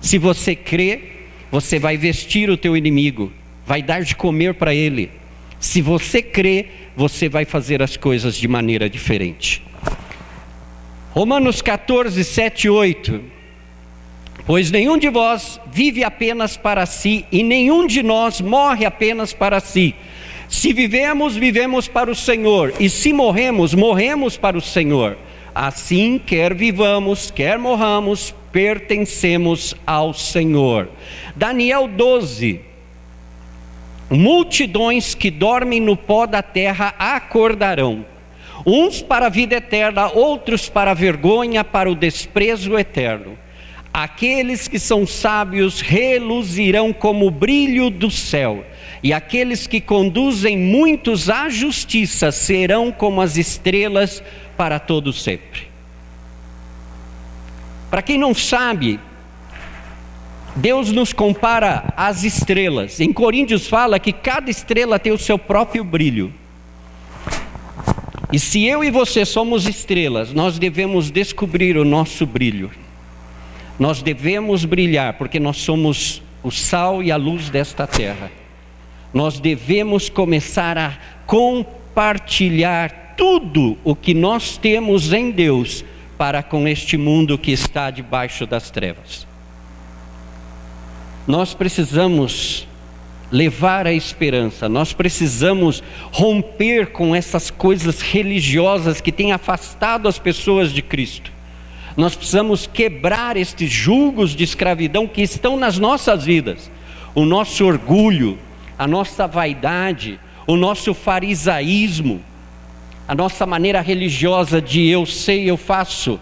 Se 0.00 0.16
você 0.16 0.54
crê, 0.54 1.02
você 1.50 1.78
vai 1.78 1.96
vestir 1.96 2.48
o 2.48 2.56
teu 2.56 2.76
inimigo, 2.76 3.32
vai 3.66 3.82
dar 3.82 4.02
de 4.02 4.14
comer 4.14 4.54
para 4.54 4.72
ele. 4.72 5.10
Se 5.58 5.82
você 5.82 6.22
crê, 6.22 6.66
você 6.96 7.28
vai 7.28 7.44
fazer 7.44 7.82
as 7.82 7.96
coisas 7.96 8.36
de 8.36 8.48
maneira 8.48 8.88
diferente. 8.88 9.62
Romanos 11.12 11.60
14, 11.60 12.22
7 12.22 12.64
e 12.64 12.70
8. 12.70 13.20
Pois 14.46 14.70
nenhum 14.70 14.96
de 14.96 15.08
vós 15.08 15.60
vive 15.66 16.04
apenas 16.04 16.56
para 16.56 16.86
si, 16.86 17.24
e 17.32 17.42
nenhum 17.42 17.86
de 17.86 18.02
nós 18.02 18.40
morre 18.40 18.84
apenas 18.84 19.32
para 19.32 19.58
si. 19.60 19.94
Se 20.48 20.72
vivemos, 20.72 21.36
vivemos 21.36 21.88
para 21.88 22.10
o 22.10 22.14
Senhor, 22.14 22.72
e 22.78 22.88
se 22.88 23.12
morremos, 23.12 23.74
morremos 23.74 24.36
para 24.36 24.56
o 24.56 24.60
Senhor. 24.60 25.16
Assim, 25.54 26.18
quer 26.18 26.54
vivamos, 26.54 27.30
quer 27.30 27.58
morramos, 27.58 28.34
pertencemos 28.52 29.74
ao 29.86 30.14
Senhor. 30.14 30.88
Daniel 31.34 31.88
12. 31.88 32.60
Multidões 34.08 35.14
que 35.14 35.30
dormem 35.30 35.80
no 35.80 35.96
pó 35.96 36.26
da 36.26 36.42
terra 36.42 36.94
acordarão, 36.98 38.04
uns 38.66 39.02
para 39.02 39.26
a 39.26 39.30
vida 39.30 39.56
eterna, 39.56 40.10
outros 40.10 40.68
para 40.68 40.90
a 40.90 40.94
vergonha, 40.94 41.64
para 41.64 41.90
o 41.90 41.94
desprezo 41.94 42.78
eterno. 42.78 43.38
Aqueles 43.92 44.68
que 44.68 44.78
são 44.78 45.06
sábios 45.06 45.80
reluzirão 45.80 46.92
como 46.92 47.26
o 47.26 47.30
brilho 47.30 47.90
do 47.90 48.10
céu, 48.10 48.64
e 49.02 49.12
aqueles 49.12 49.66
que 49.66 49.80
conduzem 49.80 50.56
muitos 50.56 51.28
à 51.28 51.48
justiça 51.48 52.30
serão 52.30 52.92
como 52.92 53.20
as 53.20 53.36
estrelas 53.36 54.22
para 54.56 54.78
todo 54.78 55.12
sempre. 55.12 55.68
Para 57.90 58.02
quem 58.02 58.16
não 58.16 58.32
sabe, 58.32 59.00
Deus 60.54 60.92
nos 60.92 61.12
compara 61.12 61.92
às 61.96 62.22
estrelas. 62.22 63.00
Em 63.00 63.12
Coríntios 63.12 63.66
fala 63.66 63.98
que 63.98 64.12
cada 64.12 64.50
estrela 64.50 64.98
tem 64.98 65.12
o 65.12 65.18
seu 65.18 65.38
próprio 65.38 65.82
brilho. 65.82 66.32
E 68.32 68.38
se 68.38 68.64
eu 68.64 68.84
e 68.84 68.90
você 68.90 69.24
somos 69.24 69.66
estrelas, 69.66 70.32
nós 70.32 70.58
devemos 70.58 71.10
descobrir 71.10 71.76
o 71.76 71.84
nosso 71.84 72.24
brilho. 72.24 72.70
Nós 73.78 74.02
devemos 74.02 74.64
brilhar, 74.64 75.14
porque 75.14 75.40
nós 75.40 75.56
somos 75.56 76.22
o 76.42 76.50
sal 76.50 77.02
e 77.02 77.10
a 77.10 77.16
luz 77.16 77.50
desta 77.50 77.86
terra. 77.86 78.30
Nós 79.12 79.40
devemos 79.40 80.08
começar 80.08 80.78
a 80.78 80.96
compartilhar 81.26 83.14
tudo 83.16 83.76
o 83.82 83.96
que 83.96 84.14
nós 84.14 84.56
temos 84.56 85.12
em 85.12 85.30
Deus 85.30 85.84
para 86.16 86.42
com 86.42 86.68
este 86.68 86.96
mundo 86.96 87.36
que 87.36 87.50
está 87.50 87.90
debaixo 87.90 88.46
das 88.46 88.70
trevas. 88.70 89.26
Nós 91.26 91.52
precisamos 91.52 92.66
levar 93.30 93.86
a 93.86 93.92
esperança, 93.92 94.68
nós 94.68 94.92
precisamos 94.92 95.82
romper 96.10 96.88
com 96.88 97.14
essas 97.14 97.50
coisas 97.50 98.00
religiosas 98.00 99.00
que 99.00 99.12
têm 99.12 99.32
afastado 99.32 100.08
as 100.08 100.18
pessoas 100.18 100.72
de 100.72 100.82
Cristo. 100.82 101.30
Nós 101.96 102.14
precisamos 102.14 102.66
quebrar 102.66 103.36
estes 103.36 103.70
julgos 103.70 104.34
de 104.34 104.44
escravidão 104.44 105.06
que 105.06 105.22
estão 105.22 105.56
nas 105.56 105.78
nossas 105.78 106.24
vidas. 106.24 106.70
O 107.14 107.24
nosso 107.24 107.64
orgulho, 107.64 108.38
a 108.78 108.86
nossa 108.86 109.26
vaidade, 109.26 110.18
o 110.46 110.56
nosso 110.56 110.94
farisaísmo, 110.94 112.20
a 113.06 113.14
nossa 113.14 113.44
maneira 113.44 113.80
religiosa 113.80 114.62
de 114.62 114.86
eu 114.86 115.04
sei, 115.04 115.50
eu 115.50 115.56
faço, 115.56 116.18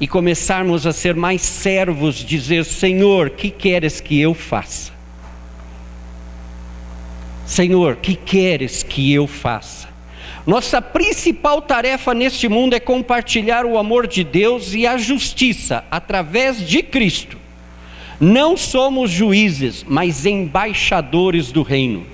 e 0.00 0.06
começarmos 0.06 0.86
a 0.86 0.92
ser 0.92 1.14
mais 1.14 1.42
servos, 1.42 2.16
dizer: 2.16 2.64
Senhor, 2.64 3.30
que 3.30 3.50
queres 3.50 4.00
que 4.00 4.20
eu 4.20 4.34
faça? 4.34 4.91
Senhor, 7.52 7.96
que 7.96 8.14
queres 8.14 8.82
que 8.82 9.12
eu 9.12 9.26
faça? 9.26 9.86
Nossa 10.46 10.80
principal 10.80 11.60
tarefa 11.60 12.14
neste 12.14 12.48
mundo 12.48 12.72
é 12.72 12.80
compartilhar 12.80 13.66
o 13.66 13.76
amor 13.76 14.06
de 14.06 14.24
Deus 14.24 14.72
e 14.72 14.86
a 14.86 14.96
justiça 14.96 15.84
através 15.90 16.66
de 16.66 16.82
Cristo. 16.82 17.36
Não 18.18 18.56
somos 18.56 19.10
juízes, 19.10 19.84
mas 19.86 20.24
embaixadores 20.24 21.52
do 21.52 21.62
reino. 21.62 22.06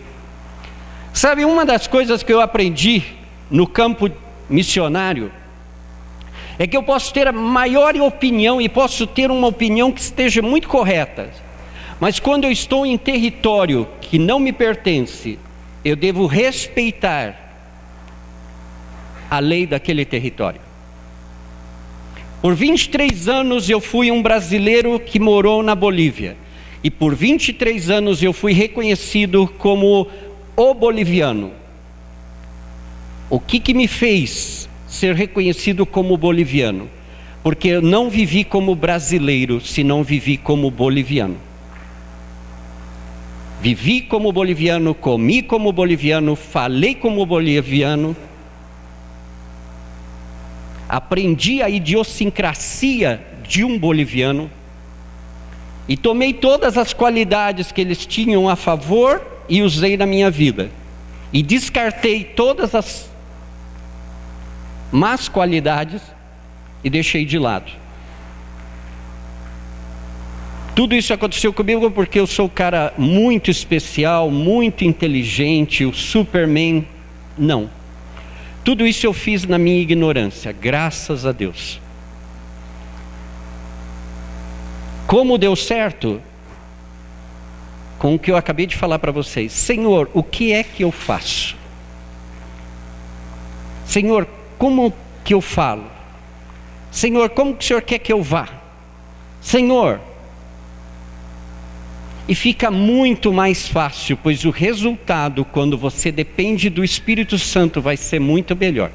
Sabe, 1.15 1.45
uma 1.45 1.65
das 1.65 1.87
coisas 1.87 2.25
que 2.25 2.33
eu 2.33 2.41
aprendi 2.41 3.05
no 3.49 3.65
campo 3.65 4.11
missionário, 4.51 5.31
é 6.59 6.67
que 6.67 6.77
eu 6.77 6.83
posso 6.83 7.15
ter 7.15 7.29
a 7.29 7.33
maior 7.33 7.95
opinião 7.95 8.61
e 8.61 8.69
posso 8.69 9.07
ter 9.07 9.31
uma 9.31 9.47
opinião 9.47 9.93
que 9.93 10.01
esteja 10.01 10.43
muito 10.43 10.67
correta, 10.67 11.31
mas 12.01 12.21
quando 12.21 12.45
eu 12.45 12.53
estou 12.53 12.87
em 12.87 12.97
território 12.97 13.89
que 14.01 14.19
não 14.19 14.39
me 14.39 14.53
pertence, 14.53 15.39
eu 15.85 15.97
devo 15.97 16.27
respeitar 16.27 17.49
a 19.31 19.39
lei 19.39 19.67
daquele 19.67 20.05
território. 20.05 20.61
Por 22.41 22.55
23 22.55 23.29
anos 23.29 23.69
eu 23.69 23.81
fui 23.81 24.13
um 24.13 24.23
brasileiro 24.23 25.01
que 25.01 25.19
morou 25.19 25.63
na 25.63 25.75
Bolívia. 25.75 26.37
E 26.85 26.91
por 26.91 27.15
23 27.15 27.91
anos 27.91 28.23
eu 28.23 28.33
fui 28.33 28.53
reconhecido 28.53 29.53
como 29.59 30.07
o 30.57 30.75
boliviano. 30.75 31.51
O 33.29 33.41
que, 33.41 33.59
que 33.59 33.75
me 33.75 33.89
fez 33.89 34.69
ser 34.87 35.15
reconhecido 35.17 35.85
como 35.85 36.17
boliviano? 36.17 36.89
Porque 37.43 37.69
eu 37.69 37.83
não 37.83 38.09
vivi 38.09 38.45
como 38.45 38.75
brasileiro, 38.75 39.61
senão 39.61 40.05
vivi 40.05 40.37
como 40.37 40.71
boliviano. 40.71 41.48
Vivi 43.61 44.03
como 44.03 44.31
boliviano, 44.31 44.95
comi 44.95 45.43
como 45.43 45.73
boliviano, 45.73 46.37
falei 46.37 46.95
como 46.95 47.27
boliviano, 47.27 48.17
aprendi 50.89 51.61
a 51.61 51.69
idiosincrasia 51.69 53.21
de 53.43 53.65
um 53.65 53.77
boliviano 53.79 54.51
e 55.89 55.97
tomei 55.97 56.33
todas 56.33 56.79
as 56.79 56.93
qualidades 56.93 57.73
que 57.73 57.81
eles 57.81 58.07
tinham 58.07 58.49
a 58.49 58.55
favor 58.55 59.21
e 59.49 59.63
usei 59.63 59.97
na 59.97 60.07
minha 60.07 60.31
vida. 60.31 60.71
E 61.33 61.43
descartei 61.43 62.25
todas 62.25 62.75
as 62.75 63.11
más 64.93 65.29
qualidades 65.29 66.01
e 66.85 66.89
deixei 66.89 67.25
de 67.25 67.39
lado. 67.39 67.73
Tudo 70.79 70.95
isso 70.95 71.13
aconteceu 71.13 71.53
comigo 71.53 71.91
porque 71.91 72.21
eu 72.21 72.27
sou 72.29 72.47
um 72.47 72.49
cara 72.49 72.95
muito 72.97 73.51
especial, 73.51 74.31
muito 74.31 74.85
inteligente, 74.85 75.85
o 75.85 75.93
Superman. 75.93 76.87
Não. 77.37 77.69
Tudo 78.63 78.87
isso 78.87 79.05
eu 79.05 79.13
fiz 79.13 79.43
na 79.45 79.59
minha 79.59 79.83
ignorância, 79.83 80.53
graças 80.53 81.27
a 81.27 81.33
Deus. 81.33 81.81
Como 85.05 85.37
deu 85.37 85.57
certo? 85.57 86.23
Com 87.99 88.15
o 88.15 88.19
que 88.19 88.31
eu 88.31 88.37
acabei 88.37 88.65
de 88.65 88.77
falar 88.77 89.01
para 89.01 89.11
vocês. 89.11 89.51
Senhor, 89.51 90.09
o 90.15 90.23
que 90.23 90.53
é 90.53 90.63
que 90.63 90.85
eu 90.85 90.93
faço? 90.93 91.57
Senhor, 93.85 94.29
como 94.57 94.95
que 95.25 95.35
eu 95.35 95.41
falo? 95.41 95.87
Senhor, 96.89 97.31
como 97.31 97.57
que 97.57 97.65
o 97.65 97.67
Senhor 97.67 97.83
quer 97.83 97.99
que 97.99 98.13
eu 98.13 98.23
vá? 98.23 98.49
Senhor, 99.41 100.07
e 102.29 102.35
fica 102.35 102.71
muito 102.71 103.33
mais 103.33 103.67
fácil, 103.67 104.19
pois 104.23 104.45
o 104.45 104.51
resultado, 104.51 105.47
quando 105.47 105.79
você 105.79 106.13
depende 106.13 106.69
do 106.69 106.85
Espírito 106.85 107.39
Santo, 107.39 107.81
vai 107.81 107.97
ser 107.97 108.21
muito 108.21 108.55
melhor. 108.55 108.91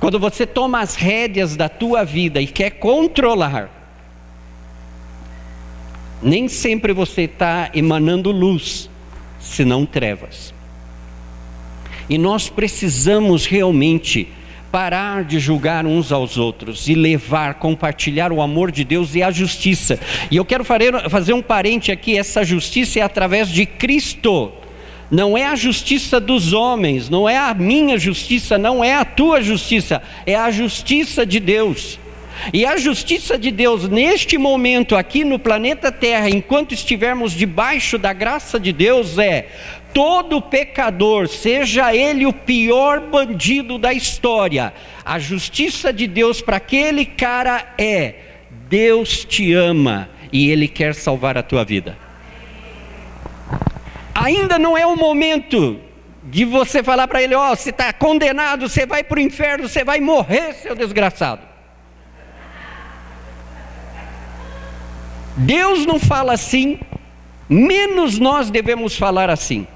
Quando 0.00 0.18
você 0.18 0.44
toma 0.44 0.80
as 0.80 0.96
rédeas 0.96 1.54
da 1.54 1.68
tua 1.68 2.04
vida 2.04 2.40
e 2.40 2.46
quer 2.48 2.70
controlar, 2.70 3.70
nem 6.20 6.48
sempre 6.48 6.92
você 6.92 7.22
está 7.22 7.70
emanando 7.72 8.32
luz, 8.32 8.90
senão 9.38 9.86
trevas. 9.86 10.52
E 12.08 12.18
nós 12.18 12.48
precisamos 12.48 13.46
realmente 13.46 14.28
parar 14.76 15.24
de 15.24 15.38
julgar 15.38 15.86
uns 15.86 16.12
aos 16.12 16.36
outros 16.36 16.86
e 16.86 16.94
levar, 16.94 17.54
compartilhar 17.54 18.30
o 18.30 18.42
amor 18.42 18.70
de 18.70 18.84
Deus 18.84 19.14
e 19.14 19.22
a 19.22 19.30
justiça. 19.30 19.98
E 20.30 20.36
eu 20.36 20.44
quero 20.44 20.66
fazer 21.08 21.32
um 21.32 21.40
parente 21.40 21.90
aqui: 21.90 22.14
essa 22.18 22.44
justiça 22.44 22.98
é 22.98 23.02
através 23.02 23.48
de 23.48 23.64
Cristo. 23.64 24.52
Não 25.10 25.38
é 25.38 25.46
a 25.46 25.54
justiça 25.54 26.20
dos 26.20 26.52
homens, 26.52 27.08
não 27.08 27.26
é 27.26 27.38
a 27.38 27.54
minha 27.54 27.96
justiça, 27.96 28.58
não 28.58 28.84
é 28.84 28.92
a 28.92 29.02
tua 29.02 29.40
justiça, 29.40 30.02
é 30.26 30.34
a 30.34 30.50
justiça 30.50 31.24
de 31.24 31.40
Deus. 31.40 31.98
E 32.52 32.66
a 32.66 32.76
justiça 32.76 33.38
de 33.38 33.50
Deus 33.50 33.88
neste 33.88 34.36
momento 34.36 34.94
aqui 34.94 35.24
no 35.24 35.38
planeta 35.38 35.90
Terra, 35.90 36.28
enquanto 36.28 36.74
estivermos 36.74 37.32
debaixo 37.32 37.96
da 37.96 38.12
graça 38.12 38.60
de 38.60 38.74
Deus, 38.74 39.16
é 39.16 39.48
todo 39.96 40.42
pecador, 40.42 41.26
seja 41.26 41.96
ele 41.96 42.26
o 42.26 42.32
pior 42.34 43.00
bandido 43.00 43.78
da 43.78 43.94
história, 43.94 44.74
a 45.02 45.18
justiça 45.18 45.90
de 45.90 46.06
Deus 46.06 46.42
para 46.42 46.58
aquele 46.58 47.06
cara 47.06 47.72
é: 47.78 48.14
Deus 48.68 49.24
te 49.24 49.54
ama 49.54 50.10
e 50.30 50.50
Ele 50.50 50.68
quer 50.68 50.94
salvar 50.94 51.38
a 51.38 51.42
tua 51.42 51.64
vida. 51.64 51.96
Ainda 54.14 54.58
não 54.58 54.76
é 54.76 54.84
o 54.84 54.94
momento 54.94 55.80
de 56.24 56.44
você 56.44 56.82
falar 56.82 57.08
para 57.08 57.22
Ele: 57.22 57.34
Ó, 57.34 57.52
oh, 57.52 57.56
você 57.56 57.70
está 57.70 57.90
condenado, 57.90 58.68
você 58.68 58.84
vai 58.84 59.02
para 59.02 59.16
o 59.16 59.22
inferno, 59.22 59.66
você 59.66 59.82
vai 59.82 59.98
morrer, 59.98 60.52
seu 60.56 60.74
desgraçado. 60.74 61.40
Deus 65.38 65.86
não 65.86 65.98
fala 65.98 66.34
assim, 66.34 66.78
menos 67.48 68.18
nós 68.18 68.50
devemos 68.50 68.94
falar 68.94 69.30
assim. 69.30 69.66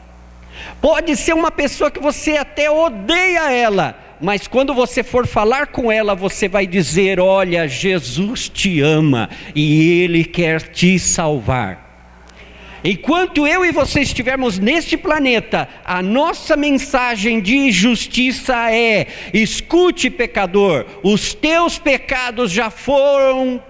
Pode 0.80 1.16
ser 1.16 1.34
uma 1.34 1.50
pessoa 1.50 1.90
que 1.90 2.00
você 2.00 2.36
até 2.36 2.70
odeia 2.70 3.52
ela, 3.52 3.98
mas 4.20 4.46
quando 4.46 4.74
você 4.74 5.02
for 5.02 5.26
falar 5.26 5.68
com 5.68 5.90
ela, 5.90 6.14
você 6.14 6.48
vai 6.48 6.66
dizer: 6.66 7.18
Olha, 7.18 7.66
Jesus 7.66 8.48
te 8.48 8.80
ama 8.80 9.30
e 9.54 10.02
Ele 10.02 10.24
quer 10.24 10.60
te 10.62 10.98
salvar. 10.98 11.90
Enquanto 12.82 13.46
eu 13.46 13.64
e 13.64 13.72
você 13.72 14.00
estivermos 14.00 14.58
neste 14.58 14.96
planeta, 14.96 15.68
a 15.84 16.02
nossa 16.02 16.56
mensagem 16.56 17.40
de 17.40 17.70
justiça 17.70 18.72
é: 18.72 19.06
escute, 19.34 20.08
pecador, 20.08 20.86
os 21.02 21.34
teus 21.34 21.78
pecados 21.78 22.50
já 22.50 22.70
foram 22.70 23.62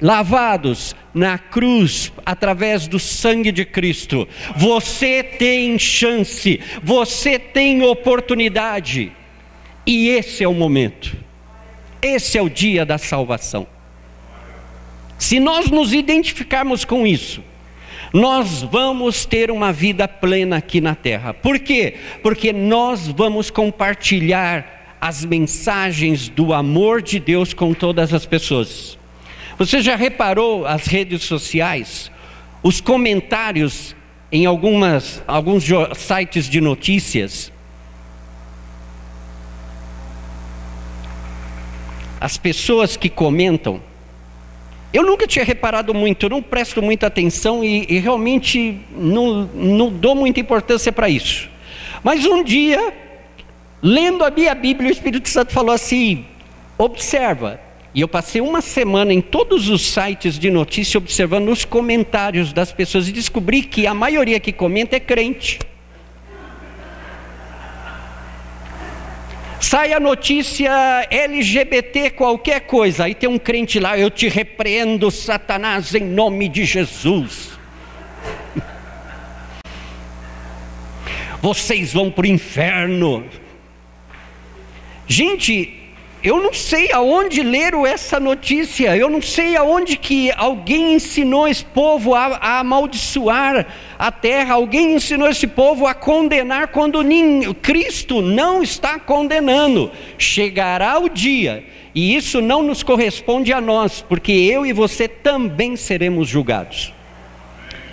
lavados 0.00 0.94
na 1.12 1.38
cruz 1.38 2.12
através 2.24 2.86
do 2.86 2.98
sangue 2.98 3.50
de 3.50 3.64
Cristo. 3.64 4.28
Você 4.56 5.22
tem 5.22 5.78
chance, 5.78 6.60
você 6.82 7.38
tem 7.38 7.82
oportunidade. 7.82 9.12
E 9.86 10.08
esse 10.08 10.44
é 10.44 10.48
o 10.48 10.54
momento, 10.54 11.16
esse 12.02 12.36
é 12.36 12.42
o 12.42 12.50
dia 12.50 12.84
da 12.84 12.98
salvação. 12.98 13.66
Se 15.18 15.40
nós 15.40 15.70
nos 15.70 15.92
identificarmos 15.92 16.84
com 16.84 17.06
isso, 17.06 17.42
nós 18.12 18.62
vamos 18.62 19.24
ter 19.24 19.50
uma 19.50 19.72
vida 19.72 20.06
plena 20.06 20.58
aqui 20.58 20.80
na 20.80 20.94
terra. 20.94 21.34
Por 21.34 21.58
quê? 21.58 21.94
Porque 22.22 22.52
nós 22.52 23.08
vamos 23.08 23.50
compartilhar 23.50 24.96
as 25.00 25.24
mensagens 25.24 26.28
do 26.28 26.52
amor 26.52 27.02
de 27.02 27.18
Deus 27.18 27.52
com 27.52 27.72
todas 27.74 28.12
as 28.12 28.26
pessoas. 28.26 28.97
Você 29.58 29.82
já 29.82 29.96
reparou 29.96 30.66
as 30.66 30.86
redes 30.86 31.24
sociais, 31.24 32.10
os 32.62 32.80
comentários 32.80 33.94
em 34.30 34.46
algumas, 34.46 35.22
alguns 35.26 35.64
sites 35.96 36.48
de 36.48 36.60
notícias? 36.60 37.52
as 42.20 42.36
pessoas 42.36 42.96
que 42.96 43.08
comentam, 43.08 43.80
eu 44.92 45.04
nunca 45.04 45.26
tinha 45.26 45.44
reparado 45.44 45.92
muito, 45.94 46.28
não 46.28 46.42
presto 46.42 46.82
muita 46.82 47.06
atenção 47.06 47.62
e, 47.62 47.86
e 47.88 47.98
realmente 47.98 48.80
não, 48.96 49.44
não 49.54 49.90
dou 49.90 50.14
muita 50.14 50.40
importância 50.40 50.90
para 50.90 51.08
isso. 51.08 51.48
Mas 52.02 52.24
um 52.24 52.42
dia, 52.42 52.92
lendo 53.82 54.24
a 54.24 54.30
minha 54.30 54.54
Bíblia, 54.54 54.88
o 54.88 54.92
Espírito 54.92 55.28
Santo 55.28 55.52
falou 55.52 55.72
assim: 55.72 56.24
observa. 56.76 57.60
E 57.94 58.00
eu 58.00 58.08
passei 58.08 58.40
uma 58.40 58.60
semana 58.60 59.12
em 59.12 59.20
todos 59.20 59.68
os 59.68 59.82
sites 59.82 60.38
de 60.38 60.50
notícia 60.50 60.98
observando 60.98 61.48
os 61.48 61.64
comentários 61.64 62.52
das 62.52 62.70
pessoas 62.70 63.08
e 63.08 63.12
descobri 63.12 63.62
que 63.62 63.86
a 63.86 63.94
maioria 63.94 64.38
que 64.38 64.52
comenta 64.52 64.96
é 64.96 65.00
crente. 65.00 65.58
Sai 69.60 69.92
a 69.92 69.98
notícia 69.98 70.70
LGBT, 71.10 72.10
qualquer 72.10 72.60
coisa, 72.60 73.04
aí 73.04 73.14
tem 73.14 73.28
um 73.28 73.38
crente 73.38 73.80
lá, 73.80 73.98
eu 73.98 74.08
te 74.08 74.28
repreendo, 74.28 75.10
Satanás, 75.10 75.94
em 75.94 76.04
nome 76.04 76.48
de 76.48 76.64
Jesus. 76.64 77.58
Vocês 81.42 81.92
vão 81.92 82.08
para 82.08 82.22
o 82.22 82.26
inferno. 82.26 83.24
Gente, 85.08 85.77
eu 86.28 86.42
não 86.42 86.52
sei 86.52 86.92
aonde 86.92 87.42
leram 87.42 87.86
essa 87.86 88.20
notícia, 88.20 88.94
eu 88.94 89.08
não 89.08 89.22
sei 89.22 89.56
aonde 89.56 89.96
que 89.96 90.30
alguém 90.32 90.92
ensinou 90.92 91.48
esse 91.48 91.64
povo 91.64 92.14
a, 92.14 92.36
a 92.36 92.58
amaldiçoar 92.58 93.66
a 93.98 94.12
terra, 94.12 94.52
alguém 94.52 94.94
ensinou 94.94 95.26
esse 95.26 95.46
povo 95.46 95.86
a 95.86 95.94
condenar 95.94 96.68
quando 96.68 97.00
Cristo 97.62 98.20
não 98.20 98.62
está 98.62 98.98
condenando. 98.98 99.90
Chegará 100.18 100.98
o 100.98 101.08
dia, 101.08 101.64
e 101.94 102.14
isso 102.14 102.42
não 102.42 102.62
nos 102.62 102.82
corresponde 102.82 103.50
a 103.50 103.60
nós, 103.60 104.04
porque 104.06 104.32
eu 104.32 104.66
e 104.66 104.72
você 104.74 105.08
também 105.08 105.76
seremos 105.76 106.28
julgados. 106.28 106.92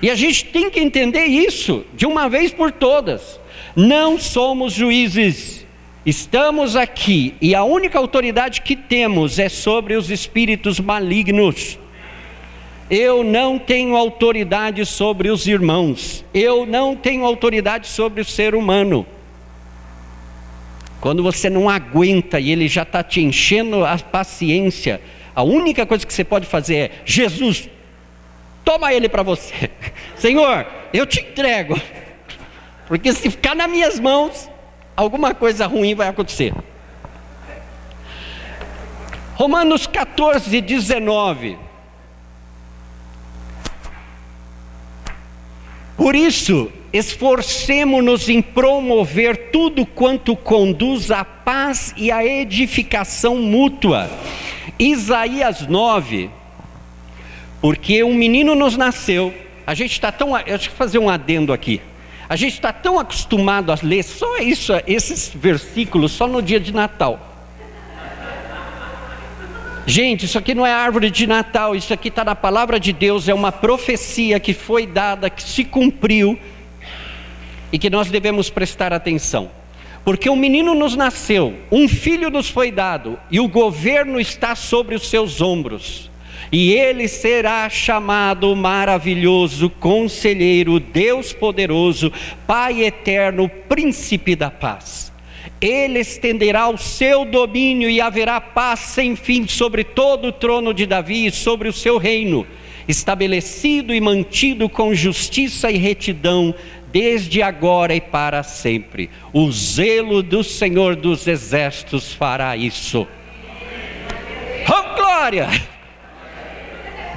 E 0.02 0.12
a 0.12 0.16
gente 0.16 0.44
tem 0.46 0.70
que 0.70 0.82
entender 0.82 1.24
isso 1.24 1.86
de 1.94 2.06
uma 2.06 2.28
vez 2.28 2.52
por 2.52 2.70
todas. 2.70 3.40
Não 3.78 4.20
somos 4.20 4.74
juízes 4.74 5.65
Estamos 6.06 6.76
aqui 6.76 7.34
e 7.42 7.56
a 7.56 7.64
única 7.64 7.98
autoridade 7.98 8.62
que 8.62 8.76
temos 8.76 9.40
é 9.40 9.50
sobre 9.50 9.96
os 9.96 10.12
espíritos 10.12 10.80
malignos. 10.80 11.80
Eu 12.92 13.24
não 13.24 13.58
tenho 13.58 13.96
autoridade 13.96 14.86
sobre 14.86 15.30
os 15.30 15.48
irmãos, 15.48 16.24
eu 16.32 16.64
não 16.68 16.96
tenho 16.96 17.26
autoridade 17.26 17.88
sobre 17.88 18.22
o 18.22 18.26
ser 18.26 18.54
humano. 18.54 19.04
Quando 21.02 21.24
você 21.24 21.50
não 21.50 21.68
aguenta 21.68 22.40
e 22.40 22.52
ele 22.52 22.68
já 22.68 22.84
está 22.84 23.02
te 23.02 23.22
enchendo 23.22 23.84
a 23.84 23.98
paciência, 23.98 25.02
a 25.34 25.42
única 25.42 25.88
coisa 25.88 26.06
que 26.06 26.14
você 26.14 26.24
pode 26.24 26.46
fazer 26.46 26.76
é: 26.76 26.92
Jesus, 27.04 27.68
toma 28.64 28.94
ele 28.94 29.10
para 29.10 29.24
você. 29.24 29.72
Senhor, 30.16 30.68
eu 30.94 31.08
te 31.08 31.22
entrego, 31.22 31.80
porque 32.88 33.12
se 33.12 33.32
ficar 33.32 33.56
nas 33.56 33.70
minhas 33.70 34.00
mãos, 34.00 34.50
alguma 34.96 35.34
coisa 35.34 35.68
ruim 35.68 35.94
vai 35.96 36.08
acontecer. 36.08 36.54
Romanos 39.36 39.86
14, 39.86 40.62
19. 40.62 41.58
Por 45.98 46.16
isso, 46.16 46.72
esforcemo-nos 46.94 48.30
em 48.30 48.42
promover 48.42 49.50
tudo 49.52 49.86
quanto 49.86 50.36
conduz 50.36 51.12
à 51.12 51.26
paz 51.26 51.94
e 51.98 52.12
à 52.12 52.26
edificação 52.26 53.38
mútua. 53.38 54.10
Isaías 54.80 55.68
9. 55.68 56.30
Porque 57.62 58.04
um 58.04 58.14
menino 58.14 58.56
nos 58.56 58.78
nasceu. 58.78 59.34
A 59.66 59.74
gente 59.74 59.92
está 59.92 60.12
tão. 60.12 60.34
Deixa 60.44 60.70
eu 60.70 60.74
fazer 60.74 61.00
um 61.00 61.10
adendo 61.10 61.52
aqui. 61.52 61.82
A 62.28 62.36
gente 62.36 62.54
está 62.54 62.74
tão 62.74 62.98
acostumado 62.98 63.72
a 63.72 63.78
ler 63.82 64.04
só 64.04 64.38
isso, 64.38 64.74
esses 64.88 65.32
versículos 65.34 66.12
só 66.12 66.28
no 66.28 66.42
dia 66.42 66.60
de 66.60 66.74
Natal. 66.74 67.20
Gente, 69.86 70.26
isso 70.26 70.38
aqui 70.38 70.56
não 70.56 70.66
é 70.66 70.74
árvore 70.74 71.12
de 71.12 71.28
Natal, 71.28 71.76
isso 71.76 71.94
aqui 71.94 72.08
está 72.08 72.24
na 72.24 72.34
palavra 72.34 72.80
de 72.80 72.92
Deus, 72.92 73.30
é 73.30 73.34
uma 73.34 73.52
profecia 73.52 74.40
que 74.40 74.52
foi 74.52 74.88
dada, 74.88 75.30
que 75.30 75.44
se 75.44 75.64
cumpriu 75.64 76.40
e 77.72 77.78
que 77.78 77.90
nós 77.90 78.10
devemos 78.10 78.50
prestar 78.50 78.92
atenção. 78.92 79.52
Porque 80.04 80.28
um 80.28 80.36
menino 80.36 80.74
nos 80.74 80.96
nasceu, 80.96 81.54
um 81.72 81.88
filho 81.88 82.32
nos 82.32 82.50
foi 82.50 82.72
dado 82.72 83.20
e 83.30 83.40
o 83.40 83.48
governo 83.48 84.20
está 84.20 84.56
sobre 84.56 84.96
os 84.96 85.08
seus 85.08 85.40
ombros 85.42 86.10
e 86.52 86.74
ele 86.74 87.08
será 87.08 87.70
chamado 87.70 88.56
maravilhoso, 88.56 89.70
conselheiro, 89.70 90.80
Deus 90.80 91.34
poderoso, 91.34 92.12
Pai 92.46 92.84
eterno, 92.84 93.50
príncipe 93.50 94.36
da 94.36 94.52
paz. 94.52 95.12
Ele 95.60 96.00
estenderá 96.00 96.70
o 96.70 96.78
seu 96.78 97.26
domínio 97.26 97.90
e 97.90 98.02
haverá 98.02 98.40
paz 98.42 98.80
sem 98.82 99.16
fim 99.16 99.48
sobre 99.48 99.84
todo 99.84 100.28
o 100.28 100.32
trono 100.32 100.74
de 100.74 100.86
Davi 100.86 101.28
e 101.28 101.32
sobre 101.32 101.70
o 101.70 101.74
seu 101.74 101.98
reino, 101.98 102.46
estabelecido 102.88 103.94
e 103.94 104.02
mantido 104.02 104.70
com 104.70 104.94
justiça 104.94 105.72
e 105.72 105.78
retidão 105.78 106.54
desde 106.92 107.42
agora 107.42 107.96
e 107.96 108.02
para 108.02 108.44
sempre. 108.44 109.10
O 109.34 109.52
zelo 109.52 110.22
do 110.22 110.44
Senhor 110.44 110.96
dos 110.96 111.28
exércitos 111.28 112.14
fará 112.14 112.56
isso. 112.56 113.08
Oh, 114.68 114.96
glória! 114.96 115.75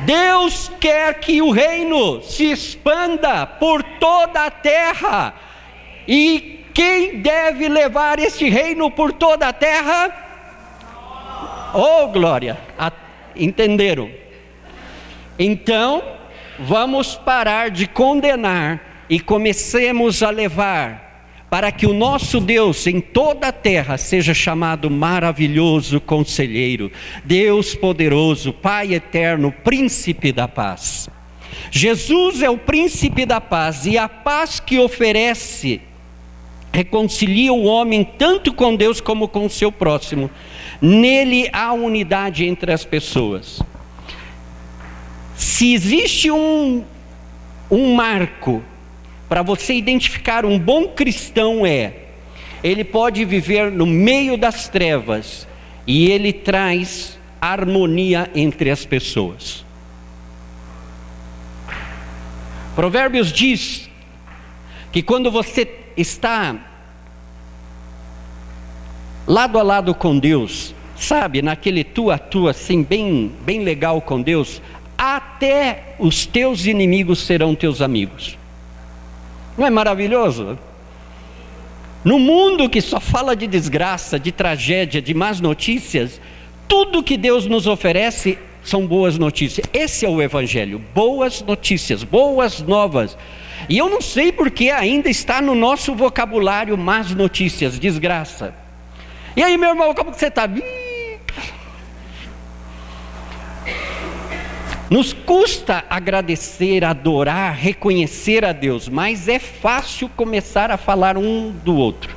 Deus 0.04 0.70
quer 0.80 1.20
que 1.20 1.42
o 1.42 1.50
reino 1.50 2.22
se 2.22 2.50
expanda 2.50 3.46
por 3.46 3.82
toda 3.82 4.46
a 4.46 4.50
terra. 4.50 5.34
E 6.06 6.64
quem 6.72 7.20
deve 7.20 7.68
levar 7.68 8.18
esse 8.18 8.48
reino 8.48 8.90
por 8.90 9.12
toda 9.12 9.48
a 9.48 9.52
terra? 9.52 10.14
Oh, 11.74 12.08
glória! 12.08 12.56
Entenderam? 13.36 14.10
Então, 15.38 16.02
vamos 16.58 17.14
parar 17.14 17.70
de 17.70 17.86
condenar 17.86 19.04
e 19.08 19.20
comecemos 19.20 20.22
a 20.22 20.30
levar 20.30 21.07
para 21.50 21.72
que 21.72 21.86
o 21.86 21.94
nosso 21.94 22.40
Deus 22.40 22.86
em 22.86 23.00
toda 23.00 23.48
a 23.48 23.52
terra 23.52 23.96
seja 23.96 24.34
chamado 24.34 24.90
maravilhoso 24.90 26.00
conselheiro, 26.00 26.92
Deus 27.24 27.74
poderoso, 27.74 28.52
Pai 28.52 28.94
eterno, 28.94 29.52
príncipe 29.64 30.32
da 30.32 30.46
paz. 30.46 31.08
Jesus 31.70 32.42
é 32.42 32.50
o 32.50 32.58
príncipe 32.58 33.24
da 33.24 33.40
paz 33.40 33.86
e 33.86 33.96
a 33.96 34.08
paz 34.08 34.60
que 34.60 34.78
oferece 34.78 35.80
reconcilia 36.72 37.52
o 37.52 37.64
homem 37.64 38.04
tanto 38.04 38.52
com 38.52 38.76
Deus 38.76 39.00
como 39.00 39.26
com 39.26 39.46
o 39.46 39.50
seu 39.50 39.72
próximo. 39.72 40.30
Nele 40.80 41.48
há 41.52 41.72
unidade 41.72 42.44
entre 42.44 42.72
as 42.72 42.84
pessoas. 42.84 43.60
Se 45.34 45.72
existe 45.72 46.30
um, 46.30 46.84
um 47.70 47.94
marco 47.94 48.62
para 49.28 49.42
você 49.42 49.74
identificar 49.74 50.44
um 50.44 50.58
bom 50.58 50.88
cristão 50.88 51.66
é, 51.66 51.92
ele 52.62 52.82
pode 52.82 53.24
viver 53.24 53.70
no 53.70 53.86
meio 53.86 54.36
das 54.36 54.68
trevas 54.68 55.46
e 55.86 56.10
ele 56.10 56.32
traz 56.32 57.18
harmonia 57.40 58.30
entre 58.34 58.70
as 58.70 58.84
pessoas. 58.84 59.64
Provérbios 62.74 63.32
diz 63.32 63.88
que 64.92 65.02
quando 65.02 65.30
você 65.30 65.68
está 65.96 66.56
lado 69.26 69.58
a 69.58 69.62
lado 69.62 69.94
com 69.94 70.18
Deus, 70.18 70.74
sabe, 70.96 71.42
naquele 71.42 71.84
tu 71.84 72.10
a 72.10 72.18
tu 72.18 72.48
assim 72.48 72.82
bem 72.82 73.32
bem 73.44 73.62
legal 73.62 74.00
com 74.00 74.22
Deus, 74.22 74.62
até 74.96 75.96
os 75.98 76.24
teus 76.24 76.66
inimigos 76.66 77.20
serão 77.20 77.54
teus 77.54 77.82
amigos. 77.82 78.37
Não 79.58 79.66
é 79.66 79.70
maravilhoso? 79.70 80.56
No 82.04 82.16
mundo 82.16 82.70
que 82.70 82.80
só 82.80 83.00
fala 83.00 83.34
de 83.34 83.48
desgraça, 83.48 84.18
de 84.18 84.30
tragédia, 84.30 85.02
de 85.02 85.12
más 85.12 85.40
notícias, 85.40 86.20
tudo 86.68 87.02
que 87.02 87.16
Deus 87.16 87.44
nos 87.46 87.66
oferece 87.66 88.38
são 88.62 88.86
boas 88.86 89.18
notícias. 89.18 89.66
Esse 89.72 90.06
é 90.06 90.08
o 90.08 90.22
Evangelho: 90.22 90.80
boas 90.94 91.42
notícias, 91.42 92.04
boas 92.04 92.60
novas. 92.60 93.18
E 93.68 93.76
eu 93.76 93.90
não 93.90 94.00
sei 94.00 94.30
porque 94.30 94.70
ainda 94.70 95.10
está 95.10 95.42
no 95.42 95.56
nosso 95.56 95.92
vocabulário 95.94 96.78
más 96.78 97.10
notícias, 97.10 97.78
desgraça. 97.80 98.54
E 99.36 99.42
aí, 99.42 99.58
meu 99.58 99.70
irmão, 99.70 99.92
como 99.92 100.12
que 100.12 100.18
você 100.18 100.28
está? 100.28 100.48
Nos 104.90 105.12
custa 105.12 105.84
agradecer, 105.90 106.82
adorar, 106.82 107.54
reconhecer 107.54 108.44
a 108.44 108.52
Deus, 108.52 108.88
mas 108.88 109.28
é 109.28 109.38
fácil 109.38 110.08
começar 110.08 110.70
a 110.70 110.78
falar 110.78 111.18
um 111.18 111.50
do 111.50 111.76
outro. 111.76 112.16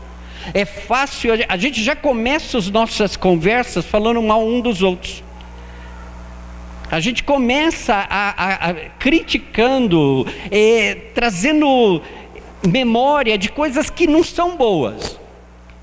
É 0.53 0.63
fácil, 0.63 1.31
a 1.47 1.57
gente 1.57 1.83
já 1.83 1.95
começa 1.95 2.57
as 2.57 2.69
nossas 2.69 3.17
conversas 3.17 3.85
falando 3.85 4.21
mal 4.21 4.45
um 4.45 4.61
dos 4.61 4.81
outros. 4.81 5.21
A 6.89 6.99
gente 6.99 7.23
começa 7.23 7.93
a, 7.93 8.29
a, 8.29 8.69
a 8.69 8.73
criticando, 8.99 10.25
é, 10.49 10.95
trazendo 11.13 12.01
memória 12.67 13.37
de 13.37 13.49
coisas 13.49 13.89
que 13.89 14.07
não 14.07 14.23
são 14.23 14.55
boas 14.55 15.20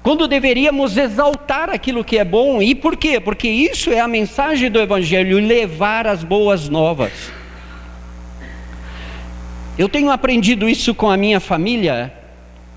quando 0.08 0.26
deveríamos 0.26 0.96
exaltar 0.96 1.68
aquilo 1.68 2.02
que 2.02 2.16
é 2.16 2.24
bom. 2.24 2.62
E 2.62 2.74
por 2.74 2.96
quê? 2.96 3.20
Porque 3.20 3.46
isso 3.46 3.90
é 3.90 4.00
a 4.00 4.08
mensagem 4.08 4.70
do 4.70 4.80
Evangelho 4.80 5.38
levar 5.38 6.06
as 6.06 6.24
boas 6.24 6.66
novas. 6.66 7.12
Eu 9.76 9.86
tenho 9.86 10.10
aprendido 10.10 10.66
isso 10.66 10.94
com 10.94 11.10
a 11.10 11.16
minha 11.18 11.38
família 11.40 12.10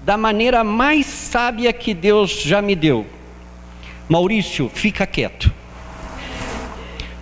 da 0.04 0.18
maneira 0.18 0.62
mais 0.62 1.06
sábia 1.06 1.72
que 1.72 1.94
Deus 1.94 2.42
já 2.42 2.62
me 2.62 2.76
deu. 2.76 3.06
Maurício, 4.10 4.68
fica 4.68 5.08
quieto. 5.08 5.50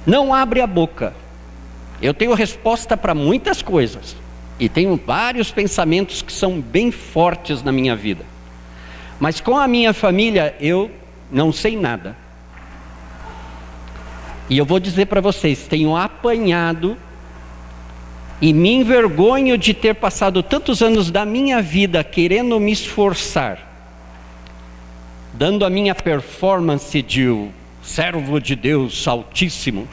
Não 0.07 0.33
abre 0.33 0.59
a 0.59 0.65
boca. 0.65 1.13
Eu 2.01 2.15
tenho 2.15 2.33
resposta 2.33 2.97
para 2.97 3.13
muitas 3.13 3.61
coisas. 3.61 4.15
E 4.59 4.67
tenho 4.67 4.99
vários 5.05 5.51
pensamentos 5.51 6.23
que 6.23 6.33
são 6.33 6.59
bem 6.59 6.89
fortes 6.89 7.61
na 7.61 7.71
minha 7.71 7.95
vida. 7.95 8.25
Mas 9.19 9.41
com 9.41 9.57
a 9.57 9.67
minha 9.67 9.93
família 9.93 10.55
eu 10.59 10.89
não 11.31 11.51
sei 11.51 11.75
nada. 11.75 12.15
E 14.49 14.57
eu 14.57 14.65
vou 14.65 14.79
dizer 14.79 15.05
para 15.07 15.21
vocês: 15.21 15.67
tenho 15.67 15.95
apanhado 15.95 16.97
e 18.41 18.53
me 18.53 18.73
envergonho 18.73 19.57
de 19.57 19.73
ter 19.73 19.95
passado 19.95 20.41
tantos 20.41 20.81
anos 20.81 21.11
da 21.11 21.25
minha 21.25 21.61
vida 21.61 22.03
querendo 22.03 22.59
me 22.59 22.71
esforçar, 22.71 23.59
dando 25.33 25.65
a 25.65 25.69
minha 25.69 25.93
performance 25.93 27.01
de 27.01 27.49
servo 27.83 28.39
de 28.39 28.55
Deus 28.55 29.07
Altíssimo. 29.07 29.87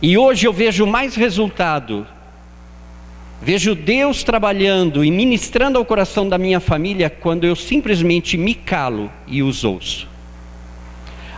E 0.00 0.16
hoje 0.16 0.46
eu 0.46 0.52
vejo 0.52 0.86
mais 0.86 1.16
resultado 1.16 2.06
Vejo 3.40 3.74
Deus 3.74 4.24
trabalhando 4.24 5.04
e 5.04 5.10
ministrando 5.10 5.78
ao 5.78 5.84
coração 5.84 6.28
da 6.28 6.36
minha 6.36 6.58
família 6.58 7.08
quando 7.08 7.44
eu 7.44 7.54
simplesmente 7.54 8.36
me 8.36 8.52
calo 8.52 9.10
e 9.28 9.42
os 9.42 9.62
ouço. 9.62 10.08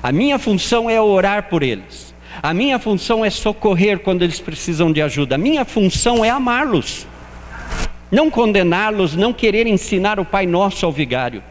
A 0.02 0.10
minha 0.10 0.38
função 0.38 0.88
é 0.88 0.98
orar 1.00 1.50
por 1.50 1.62
eles. 1.62 2.14
A 2.42 2.54
minha 2.54 2.78
função 2.78 3.22
é 3.22 3.28
socorrer 3.28 3.98
quando 3.98 4.22
eles 4.22 4.40
precisam 4.40 4.90
de 4.90 5.02
ajuda. 5.02 5.34
A 5.34 5.38
minha 5.38 5.64
função 5.66 6.24
é 6.24 6.30
amá-los. 6.30 7.06
Não 8.10 8.30
condená-los, 8.30 9.14
não 9.14 9.32
querer 9.32 9.66
ensinar 9.66 10.18
o 10.18 10.24
Pai 10.24 10.46
Nosso 10.46 10.86
ao 10.86 10.92
vigário. 10.92 11.42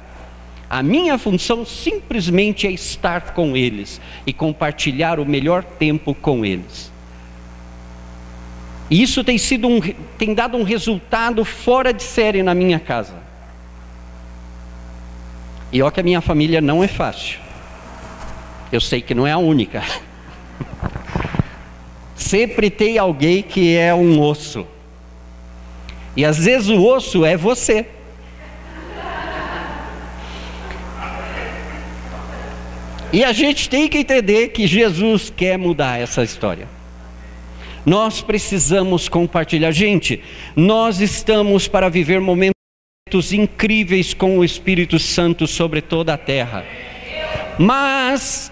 A 0.67 0.81
minha 0.81 1.17
função 1.17 1.63
simplesmente 1.63 2.65
é 2.65 2.71
estar 2.71 3.33
com 3.33 3.55
eles 3.55 4.01
e 4.25 4.33
compartilhar 4.33 5.19
o 5.19 5.25
melhor 5.25 5.63
tempo 5.63 6.15
com 6.15 6.43
eles. 6.43 6.91
E 8.89 9.01
isso 9.03 9.23
tem, 9.23 9.37
sido 9.37 9.67
um, 9.67 9.79
tem 10.17 10.33
dado 10.33 10.57
um 10.57 10.63
resultado 10.63 11.45
fora 11.45 11.93
de 11.93 12.01
série 12.01 12.41
na 12.41 12.55
minha 12.55 12.79
casa. 12.79 13.13
E 15.71 15.81
ó 15.81 15.91
que 15.91 15.99
a 15.99 16.03
minha 16.03 16.21
família 16.21 16.59
não 16.59 16.83
é 16.83 16.87
fácil. 16.87 17.39
Eu 18.71 18.81
sei 18.81 19.01
que 19.01 19.13
não 19.13 19.27
é 19.27 19.31
a 19.31 19.37
única. 19.37 19.83
Sempre 22.15 22.69
tem 22.69 22.97
alguém 22.97 23.43
que 23.43 23.75
é 23.75 23.93
um 23.93 24.19
osso. 24.19 24.65
E 26.15 26.25
às 26.25 26.43
vezes 26.43 26.69
o 26.69 26.83
osso 26.83 27.23
é 27.23 27.37
você. 27.37 27.85
E 33.11 33.23
a 33.23 33.31
gente 33.31 33.69
tem 33.69 33.87
que 33.87 33.99
entender 33.99 34.49
que 34.49 34.67
Jesus 34.67 35.31
quer 35.35 35.57
mudar 35.57 35.99
essa 35.99 36.23
história. 36.23 36.78
Nós 37.89 38.21
precisamos 38.21 39.09
compartilhar. 39.09 39.71
Gente, 39.71 40.21
nós 40.55 41.01
estamos 41.01 41.67
para 41.67 41.89
viver 41.89 42.21
momentos 42.21 42.53
incríveis 43.33 44.13
com 44.13 44.37
o 44.37 44.45
Espírito 44.45 44.99
Santo 44.99 45.47
sobre 45.47 45.81
toda 45.81 46.13
a 46.13 46.17
terra. 46.17 46.63
Mas 47.57 48.51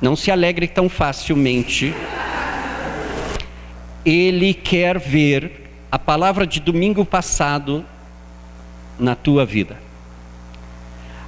não 0.00 0.16
se 0.16 0.30
alegre 0.30 0.66
tão 0.66 0.88
facilmente. 0.88 1.94
Ele 4.02 4.54
quer 4.54 4.98
ver 4.98 5.68
a 5.92 5.98
palavra 5.98 6.46
de 6.46 6.58
domingo 6.58 7.04
passado 7.04 7.84
na 8.98 9.14
tua 9.14 9.44
vida. 9.44 9.78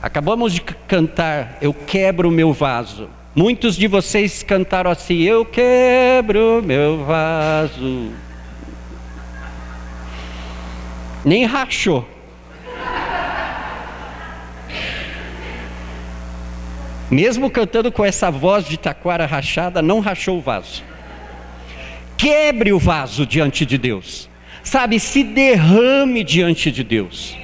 Acabamos 0.00 0.54
de 0.54 0.62
cantar 0.62 1.58
Eu 1.60 1.74
quebro 1.74 2.30
o 2.30 2.32
meu 2.32 2.50
vaso. 2.54 3.10
Muitos 3.34 3.76
de 3.76 3.86
vocês 3.86 4.42
cantaram 4.42 4.90
assim: 4.90 5.20
Eu 5.22 5.44
quebro 5.44 6.62
meu 6.64 7.04
vaso. 7.04 8.10
Nem 11.24 11.44
rachou. 11.44 12.06
Mesmo 17.10 17.50
cantando 17.50 17.90
com 17.90 18.04
essa 18.04 18.30
voz 18.30 18.66
de 18.66 18.76
taquara 18.76 19.26
rachada, 19.26 19.82
não 19.82 20.00
rachou 20.00 20.38
o 20.38 20.40
vaso. 20.40 20.82
Quebre 22.16 22.72
o 22.72 22.78
vaso 22.78 23.26
diante 23.26 23.66
de 23.66 23.76
Deus. 23.76 24.28
Sabe, 24.62 25.00
se 25.00 25.24
derrame 25.24 26.22
diante 26.22 26.70
de 26.70 26.84
Deus. 26.84 27.36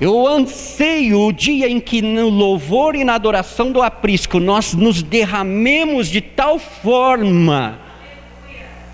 Eu 0.00 0.26
anseio 0.26 1.20
o 1.20 1.32
dia 1.32 1.68
em 1.68 1.78
que 1.78 2.00
no 2.00 2.30
louvor 2.30 2.94
e 2.94 3.04
na 3.04 3.14
adoração 3.14 3.70
do 3.70 3.82
aprisco 3.82 4.40
nós 4.40 4.72
nos 4.72 5.02
derramemos 5.02 6.08
de 6.08 6.22
tal 6.22 6.58
forma 6.58 7.78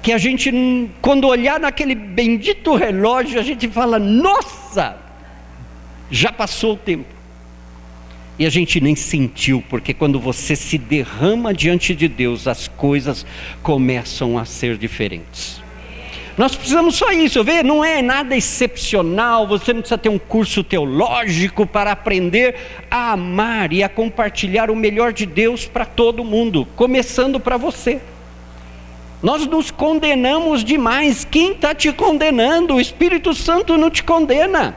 que 0.02 0.12
a 0.12 0.18
gente, 0.18 0.52
quando 1.00 1.28
olhar 1.28 1.60
naquele 1.60 1.94
bendito 1.94 2.74
relógio, 2.74 3.38
a 3.38 3.42
gente 3.42 3.68
fala: 3.68 3.98
Nossa, 3.98 4.96
já 6.10 6.32
passou 6.32 6.74
o 6.74 6.76
tempo. 6.76 7.14
E 8.38 8.44
a 8.44 8.50
gente 8.50 8.80
nem 8.80 8.94
sentiu, 8.94 9.64
porque 9.68 9.94
quando 9.94 10.20
você 10.20 10.54
se 10.54 10.76
derrama 10.76 11.54
diante 11.54 11.94
de 11.94 12.06
Deus, 12.06 12.46
as 12.46 12.68
coisas 12.68 13.24
começam 13.62 14.36
a 14.38 14.44
ser 14.44 14.76
diferentes. 14.76 15.62
Nós 16.36 16.54
precisamos 16.54 16.96
só 16.96 17.12
isso, 17.12 17.42
ver, 17.42 17.64
não 17.64 17.82
é 17.82 18.02
nada 18.02 18.36
excepcional, 18.36 19.46
você 19.46 19.72
não 19.72 19.80
precisa 19.80 19.96
ter 19.96 20.10
um 20.10 20.18
curso 20.18 20.62
teológico 20.62 21.66
para 21.66 21.92
aprender 21.92 22.56
a 22.90 23.12
amar 23.12 23.72
e 23.72 23.82
a 23.82 23.88
compartilhar 23.88 24.70
o 24.70 24.76
melhor 24.76 25.14
de 25.14 25.24
Deus 25.24 25.64
para 25.64 25.86
todo 25.86 26.22
mundo, 26.22 26.68
começando 26.76 27.40
para 27.40 27.56
você. 27.56 28.02
Nós 29.22 29.46
nos 29.46 29.70
condenamos 29.70 30.62
demais. 30.62 31.24
Quem 31.24 31.52
está 31.52 31.74
te 31.74 31.90
condenando? 31.90 32.74
O 32.74 32.80
Espírito 32.80 33.34
Santo 33.34 33.78
não 33.78 33.90
te 33.90 34.04
condena. 34.04 34.76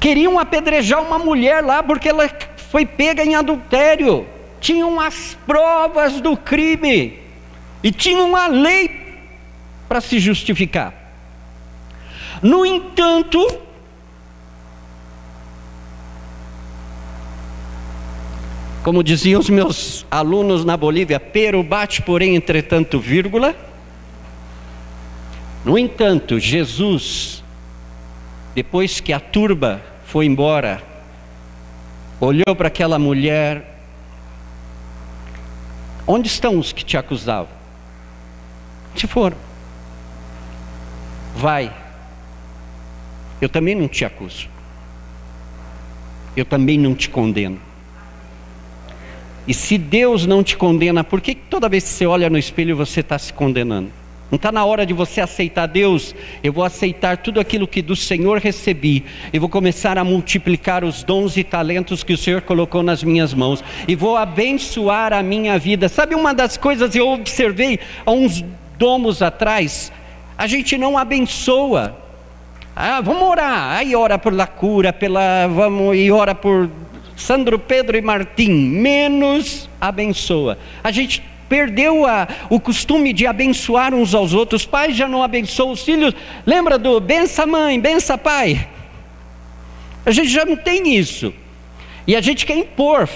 Queriam 0.00 0.36
apedrejar 0.36 1.00
uma 1.00 1.18
mulher 1.18 1.64
lá 1.64 1.80
porque 1.80 2.08
ela 2.08 2.28
foi 2.70 2.84
pega 2.84 3.24
em 3.24 3.36
adultério. 3.36 4.26
Tinham 4.60 4.98
as 4.98 5.38
provas 5.46 6.20
do 6.20 6.36
crime 6.36 7.20
e 7.84 7.92
tinham 7.92 8.34
a 8.34 8.48
lei 8.48 9.07
para 9.88 10.00
se 10.00 10.18
justificar. 10.18 10.92
No 12.42 12.64
entanto, 12.64 13.44
como 18.82 19.02
diziam 19.02 19.40
os 19.40 19.48
meus 19.48 20.06
alunos 20.10 20.64
na 20.64 20.76
Bolívia, 20.76 21.18
pero 21.18 21.62
bate, 21.62 22.02
porém, 22.02 22.36
entretanto, 22.36 23.00
vírgula. 23.00 23.56
No 25.64 25.76
entanto, 25.78 26.38
Jesus, 26.38 27.42
depois 28.54 29.00
que 29.00 29.12
a 29.12 29.18
turba 29.18 29.82
foi 30.04 30.26
embora, 30.26 30.82
olhou 32.20 32.54
para 32.56 32.68
aquela 32.68 32.98
mulher: 32.98 33.80
Onde 36.06 36.28
estão 36.28 36.58
os 36.58 36.72
que 36.72 36.84
te 36.84 36.96
acusavam? 36.96 37.58
Se 38.94 39.06
foram 39.06 39.47
vai. 41.38 41.72
Eu 43.40 43.48
também 43.48 43.74
não 43.74 43.86
te 43.86 44.04
acuso. 44.04 44.48
Eu 46.36 46.44
também 46.44 46.76
não 46.76 46.94
te 46.94 47.08
condeno. 47.08 47.60
E 49.46 49.54
se 49.54 49.78
Deus 49.78 50.26
não 50.26 50.42
te 50.42 50.56
condena, 50.56 51.02
por 51.02 51.20
que 51.20 51.34
toda 51.34 51.68
vez 51.68 51.84
que 51.84 51.90
você 51.90 52.06
olha 52.06 52.28
no 52.28 52.36
espelho 52.36 52.76
você 52.76 53.00
está 53.00 53.18
se 53.18 53.32
condenando? 53.32 53.90
Não 54.30 54.36
está 54.36 54.52
na 54.52 54.62
hora 54.62 54.84
de 54.84 54.92
você 54.92 55.22
aceitar 55.22 55.66
Deus? 55.66 56.14
Eu 56.42 56.52
vou 56.52 56.62
aceitar 56.62 57.16
tudo 57.16 57.40
aquilo 57.40 57.66
que 57.66 57.80
do 57.80 57.96
Senhor 57.96 58.38
recebi. 58.38 59.04
E 59.32 59.38
vou 59.38 59.48
começar 59.48 59.96
a 59.96 60.04
multiplicar 60.04 60.84
os 60.84 61.02
dons 61.02 61.38
e 61.38 61.44
talentos 61.44 62.04
que 62.04 62.12
o 62.12 62.18
Senhor 62.18 62.42
colocou 62.42 62.82
nas 62.82 63.02
minhas 63.02 63.32
mãos. 63.32 63.64
E 63.86 63.94
vou 63.94 64.18
abençoar 64.18 65.14
a 65.14 65.22
minha 65.22 65.58
vida. 65.58 65.88
Sabe 65.88 66.14
uma 66.14 66.34
das 66.34 66.58
coisas 66.58 66.90
que 66.90 67.00
eu 67.00 67.08
observei 67.08 67.80
há 68.04 68.10
uns 68.10 68.44
domos 68.76 69.22
atrás? 69.22 69.90
A 70.38 70.46
gente 70.46 70.78
não 70.78 70.96
abençoa. 70.96 71.96
Ah, 72.74 73.00
vamos 73.00 73.24
orar. 73.24 73.76
Aí 73.76 73.96
ora 73.96 74.16
por 74.16 74.32
cura, 74.46 74.92
pela, 74.92 75.48
vamos 75.48 75.96
e 75.96 76.12
ora 76.12 76.32
por 76.32 76.70
Sandro, 77.16 77.58
Pedro 77.58 77.96
e 77.96 78.00
Martim. 78.00 78.52
Menos 78.52 79.68
abençoa. 79.80 80.56
A 80.84 80.92
gente 80.92 81.20
perdeu 81.48 82.06
a, 82.06 82.28
o 82.48 82.60
costume 82.60 83.12
de 83.12 83.26
abençoar 83.26 83.92
uns 83.92 84.14
aos 84.14 84.32
outros. 84.32 84.64
Pais 84.64 84.96
já 84.96 85.08
não 85.08 85.24
abençoam 85.24 85.72
os 85.72 85.82
filhos. 85.82 86.14
Lembra 86.46 86.78
do 86.78 87.00
bença 87.00 87.44
mãe, 87.44 87.80
bença 87.80 88.16
pai? 88.16 88.68
A 90.06 90.12
gente 90.12 90.28
já 90.28 90.44
não 90.44 90.56
tem 90.56 90.96
isso. 90.96 91.34
E 92.06 92.14
a 92.14 92.20
gente 92.20 92.46
quer 92.46 92.56
impor 92.56 93.08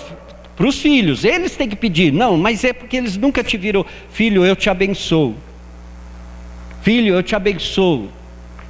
para 0.57 0.67
os 0.67 0.81
filhos. 0.81 1.25
Eles 1.25 1.55
têm 1.55 1.69
que 1.69 1.77
pedir. 1.77 2.13
Não, 2.13 2.37
mas 2.37 2.65
é 2.65 2.73
porque 2.73 2.97
eles 2.97 3.17
nunca 3.17 3.45
te 3.45 3.57
viram, 3.57 3.87
filho, 4.11 4.45
eu 4.45 4.57
te 4.57 4.69
abençoo. 4.69 5.37
Filho, 6.83 7.15
eu 7.15 7.23
te 7.23 7.37
abençoo. 7.37 8.09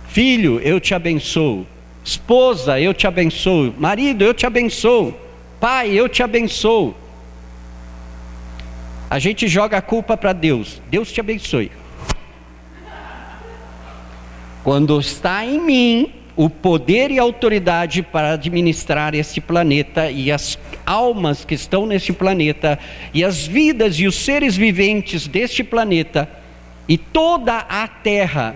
Filho, 0.06 0.60
eu 0.60 0.78
te 0.78 0.94
abençoo. 0.94 1.66
Esposa, 2.04 2.78
eu 2.78 2.92
te 2.92 3.06
abençoo. 3.06 3.74
Marido, 3.78 4.22
eu 4.22 4.34
te 4.34 4.44
abençoo. 4.44 5.14
Pai, 5.58 5.92
eu 5.92 6.10
te 6.10 6.22
abençoo. 6.22 6.94
A 9.08 9.18
gente 9.18 9.48
joga 9.48 9.78
a 9.78 9.82
culpa 9.82 10.14
para 10.14 10.34
Deus. 10.34 10.82
Deus 10.90 11.10
te 11.10 11.20
abençoe. 11.20 11.72
Quando 14.62 15.00
está 15.00 15.44
em 15.46 15.58
mim 15.58 16.12
o 16.36 16.50
poder 16.50 17.10
e 17.10 17.18
a 17.18 17.22
autoridade 17.22 18.02
para 18.02 18.32
administrar 18.32 19.14
este 19.14 19.40
planeta 19.40 20.10
e 20.10 20.30
as 20.30 20.58
almas 20.84 21.46
que 21.46 21.54
estão 21.54 21.86
neste 21.86 22.12
planeta 22.12 22.78
e 23.14 23.24
as 23.24 23.46
vidas 23.46 23.98
e 23.98 24.06
os 24.06 24.16
seres 24.16 24.56
viventes 24.56 25.26
deste 25.26 25.64
planeta, 25.64 26.41
e 26.92 26.98
toda 26.98 27.56
a 27.56 27.88
terra. 27.88 28.54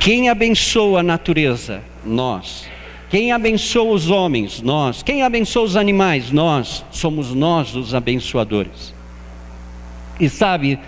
Quem 0.00 0.28
abençoa 0.28 0.98
a 0.98 1.02
natureza? 1.04 1.84
Nós. 2.04 2.68
Quem 3.08 3.30
abençoa 3.30 3.94
os 3.94 4.10
homens? 4.10 4.60
Nós. 4.60 5.04
Quem 5.04 5.22
abençoa 5.22 5.62
os 5.62 5.76
animais? 5.76 6.32
Nós. 6.32 6.84
Somos 6.90 7.32
nós 7.32 7.76
os 7.76 7.94
abençoadores. 7.94 8.92
E 10.18 10.28
sabe, 10.28 10.80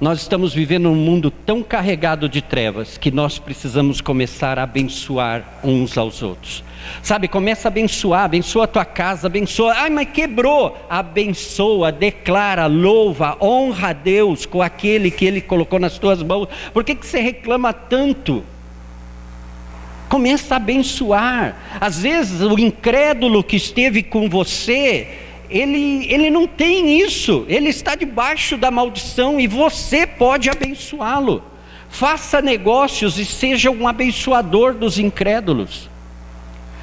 nós 0.00 0.22
estamos 0.22 0.54
vivendo 0.54 0.88
um 0.88 0.94
mundo 0.94 1.30
tão 1.30 1.62
carregado 1.62 2.26
de 2.26 2.40
trevas 2.40 2.96
que 2.96 3.10
nós 3.10 3.38
precisamos 3.38 4.00
começar 4.00 4.58
a 4.58 4.62
abençoar 4.62 5.44
uns 5.62 5.98
aos 5.98 6.22
outros. 6.22 6.64
Sabe, 7.02 7.28
começa 7.28 7.68
a 7.68 7.70
abençoar, 7.70 8.24
abençoa 8.24 8.64
a 8.64 8.68
tua 8.68 8.84
casa, 8.84 9.26
abençoa. 9.26 9.74
Ai, 9.74 9.90
mas 9.90 10.08
quebrou. 10.10 10.78
Abençoa, 10.88 11.90
declara, 11.90 12.66
louva, 12.66 13.36
honra 13.40 13.88
a 13.88 13.92
Deus 13.92 14.46
com 14.46 14.62
aquele 14.62 15.10
que 15.10 15.24
Ele 15.24 15.40
colocou 15.40 15.78
nas 15.78 15.98
tuas 15.98 16.22
mãos. 16.22 16.48
Por 16.72 16.84
que, 16.84 16.94
que 16.94 17.06
você 17.06 17.20
reclama 17.20 17.72
tanto? 17.72 18.44
Começa 20.08 20.54
a 20.54 20.56
abençoar. 20.58 21.56
Às 21.80 22.02
vezes 22.02 22.40
o 22.40 22.58
incrédulo 22.58 23.42
que 23.42 23.56
esteve 23.56 24.02
com 24.02 24.28
você, 24.28 25.08
ele, 25.48 26.06
ele 26.12 26.30
não 26.30 26.46
tem 26.46 27.00
isso, 27.00 27.44
ele 27.48 27.68
está 27.68 27.94
debaixo 27.94 28.56
da 28.56 28.70
maldição 28.70 29.40
e 29.40 29.46
você 29.46 30.06
pode 30.06 30.48
abençoá-lo. 30.48 31.42
Faça 31.88 32.40
negócios 32.40 33.18
e 33.18 33.24
seja 33.24 33.70
um 33.70 33.86
abençoador 33.86 34.72
dos 34.74 34.98
incrédulos. 34.98 35.91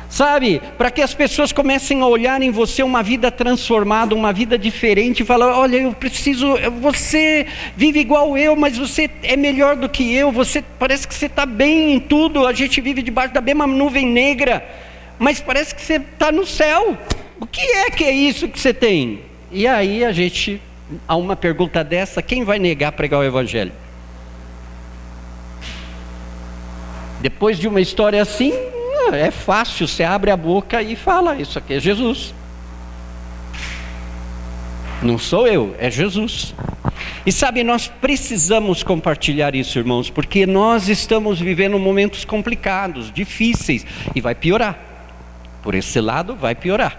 Sabe, 0.10 0.60
para 0.76 0.90
que 0.90 1.04
as 1.04 1.14
pessoas 1.14 1.52
comecem 1.52 2.02
a 2.02 2.08
olhar 2.08 2.42
em 2.42 2.50
você 2.50 2.82
uma 2.82 3.04
vida 3.04 3.30
transformada, 3.30 4.16
uma 4.16 4.34
vida 4.34 4.58
diferente, 4.58 5.22
e 5.22 5.26
falar: 5.26 5.56
olha, 5.56 5.78
eu 5.78 5.94
preciso, 5.94 6.56
você 6.82 7.46
vive 7.78 8.00
igual 8.00 8.36
eu, 8.36 8.56
mas 8.56 8.76
você 8.76 9.08
é 9.22 9.38
melhor 9.38 9.76
do 9.76 9.88
que 9.88 10.12
eu, 10.16 10.32
você 10.32 10.64
parece 10.80 11.08
que 11.08 11.14
você 11.14 11.28
está 11.28 11.46
bem 11.46 11.94
em 11.94 12.00
tudo, 12.00 12.48
a 12.48 12.54
gente 12.54 12.82
vive 12.82 13.04
debaixo 13.04 13.36
da 13.36 13.40
mesma 13.40 13.68
nuvem 13.68 14.08
negra, 14.08 14.68
mas 15.20 15.40
parece 15.40 15.76
que 15.76 15.82
você 15.82 15.98
está 15.98 16.32
no 16.32 16.46
céu. 16.46 16.98
O 17.40 17.46
que 17.46 17.62
é 17.62 17.92
que 17.92 18.04
é 18.04 18.12
isso 18.12 18.48
que 18.48 18.60
você 18.60 18.74
tem? 18.74 19.22
E 19.52 19.68
aí 19.68 20.04
a 20.04 20.12
gente, 20.12 20.60
a 21.08 21.16
uma 21.16 21.36
pergunta 21.36 21.84
dessa, 21.84 22.20
quem 22.20 22.44
vai 22.44 22.58
negar 22.58 22.94
pregar 22.94 23.20
o 23.20 23.24
Evangelho? 23.24 23.72
Depois 27.22 27.60
de 27.60 27.68
uma 27.68 27.80
história 27.80 28.20
assim, 28.20 28.54
é 29.16 29.32
fácil, 29.32 29.88
você 29.88 30.04
abre 30.04 30.32
a 30.32 30.38
boca 30.38 30.82
e 30.82 30.96
fala: 30.96 31.36
Isso 31.36 31.58
aqui 31.58 31.74
é 31.74 31.80
Jesus. 31.80 32.34
Não 35.02 35.18
sou 35.18 35.48
eu, 35.48 35.76
é 35.80 35.90
Jesus. 35.90 36.54
E 37.26 37.32
sabe, 37.32 37.64
nós 37.64 37.88
precisamos 37.88 38.84
compartilhar 38.84 39.56
isso, 39.56 39.78
irmãos, 39.78 40.10
porque 40.10 40.46
nós 40.46 40.90
estamos 40.90 41.40
vivendo 41.40 41.78
momentos 41.80 42.26
complicados, 42.26 43.12
difíceis, 43.12 43.86
e 44.16 44.20
vai 44.20 44.36
piorar. 44.36 44.78
Por 45.62 45.76
esse 45.76 46.00
lado, 46.02 46.36
vai 46.36 46.56
piorar. 46.56 46.98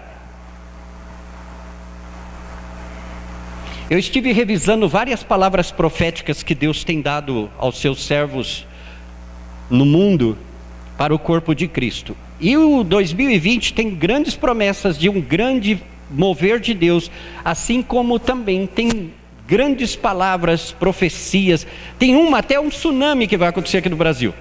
Eu 3.89 3.99
estive 3.99 4.31
revisando 4.31 4.87
várias 4.87 5.21
palavras 5.21 5.69
proféticas 5.69 6.41
que 6.41 6.55
Deus 6.55 6.83
tem 6.83 7.01
dado 7.01 7.51
aos 7.57 7.77
seus 7.79 8.05
servos 8.05 8.65
no 9.69 9.85
mundo 9.85 10.37
para 10.97 11.13
o 11.13 11.19
corpo 11.19 11.53
de 11.55 11.67
Cristo. 11.67 12.15
E 12.39 12.57
o 12.57 12.83
2020 12.83 13.73
tem 13.73 13.93
grandes 13.93 14.35
promessas 14.35 14.97
de 14.97 15.09
um 15.09 15.21
grande 15.21 15.81
mover 16.09 16.59
de 16.59 16.73
Deus, 16.73 17.09
assim 17.43 17.81
como 17.81 18.19
também 18.19 18.67
tem 18.67 19.13
grandes 19.47 19.95
palavras, 19.95 20.71
profecias. 20.71 21.65
Tem 21.97 22.15
uma 22.15 22.39
até 22.39 22.59
um 22.59 22.69
tsunami 22.69 23.27
que 23.27 23.37
vai 23.37 23.49
acontecer 23.49 23.77
aqui 23.77 23.89
no 23.89 23.95
Brasil. 23.95 24.33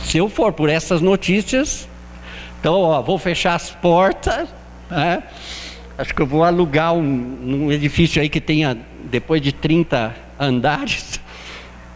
Se 0.00 0.18
eu 0.18 0.28
for 0.28 0.52
por 0.52 0.68
essas 0.68 1.00
notícias, 1.00 1.88
então 2.58 2.74
ó, 2.74 3.00
vou 3.00 3.18
fechar 3.18 3.54
as 3.54 3.70
portas 3.70 4.48
é? 4.90 5.22
Acho 5.96 6.14
que 6.14 6.22
eu 6.22 6.26
vou 6.26 6.42
alugar 6.42 6.92
um, 6.94 7.66
um 7.66 7.72
edifício 7.72 8.20
aí 8.20 8.28
que 8.28 8.40
tenha 8.40 8.76
depois 9.04 9.40
de 9.40 9.52
30 9.52 10.14
andares, 10.38 11.19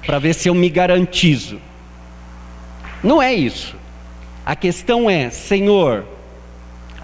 para 0.07 0.19
ver 0.19 0.35
se 0.35 0.49
eu 0.49 0.55
me 0.55 0.69
garantizo. 0.69 1.59
Não 3.03 3.23
é 3.23 3.33
isso. 3.33 3.77
A 4.45 4.55
questão 4.55 5.09
é, 5.09 5.31
Senhor, 5.31 6.05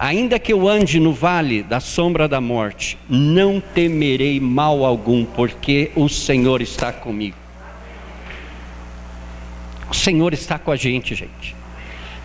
Ainda 0.01 0.39
que 0.39 0.51
eu 0.51 0.67
ande 0.67 0.99
no 0.99 1.13
vale 1.13 1.61
da 1.61 1.79
sombra 1.79 2.27
da 2.27 2.41
morte, 2.41 2.97
não 3.07 3.61
temerei 3.61 4.39
mal 4.39 4.83
algum, 4.83 5.23
porque 5.23 5.91
o 5.95 6.09
Senhor 6.09 6.59
está 6.59 6.91
comigo. 6.91 7.37
O 9.87 9.93
Senhor 9.93 10.33
está 10.33 10.57
com 10.57 10.71
a 10.71 10.75
gente, 10.75 11.13
gente. 11.13 11.55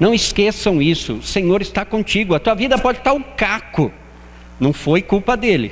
Não 0.00 0.14
esqueçam 0.14 0.80
isso. 0.80 1.16
O 1.16 1.22
Senhor 1.22 1.60
está 1.60 1.84
contigo. 1.84 2.34
A 2.34 2.40
tua 2.40 2.54
vida 2.54 2.78
pode 2.78 2.96
estar 2.96 3.12
um 3.12 3.22
caco. 3.22 3.92
Não 4.58 4.72
foi 4.72 5.02
culpa 5.02 5.36
dele. 5.36 5.70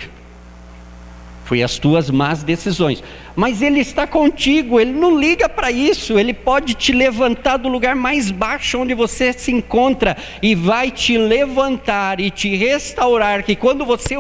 Foi 1.47 1.63
as 1.63 1.79
tuas 1.79 2.11
más 2.11 2.43
decisões. 2.43 3.03
Mas 3.37 3.61
Ele 3.63 3.81
está 3.81 4.07
contigo, 4.07 4.81
Ele 4.81 4.93
não 4.93 5.19
liga 5.19 5.49
para 5.49 5.71
isso. 5.71 6.19
Ele 6.19 6.33
pode 6.33 6.75
te 6.75 6.93
levantar 6.93 7.57
do 7.57 7.69
lugar 7.69 7.97
mais 7.97 8.31
baixo 8.31 8.79
onde 8.79 8.95
você 8.95 9.33
se 9.33 9.51
encontra 9.51 10.17
e 10.41 10.55
vai 10.55 10.91
te 10.91 11.19
levantar 11.19 12.21
e 12.21 12.31
te 12.31 12.55
restaurar. 12.55 13.43
Que 13.43 13.57
quando 13.57 13.85
você 13.85 14.15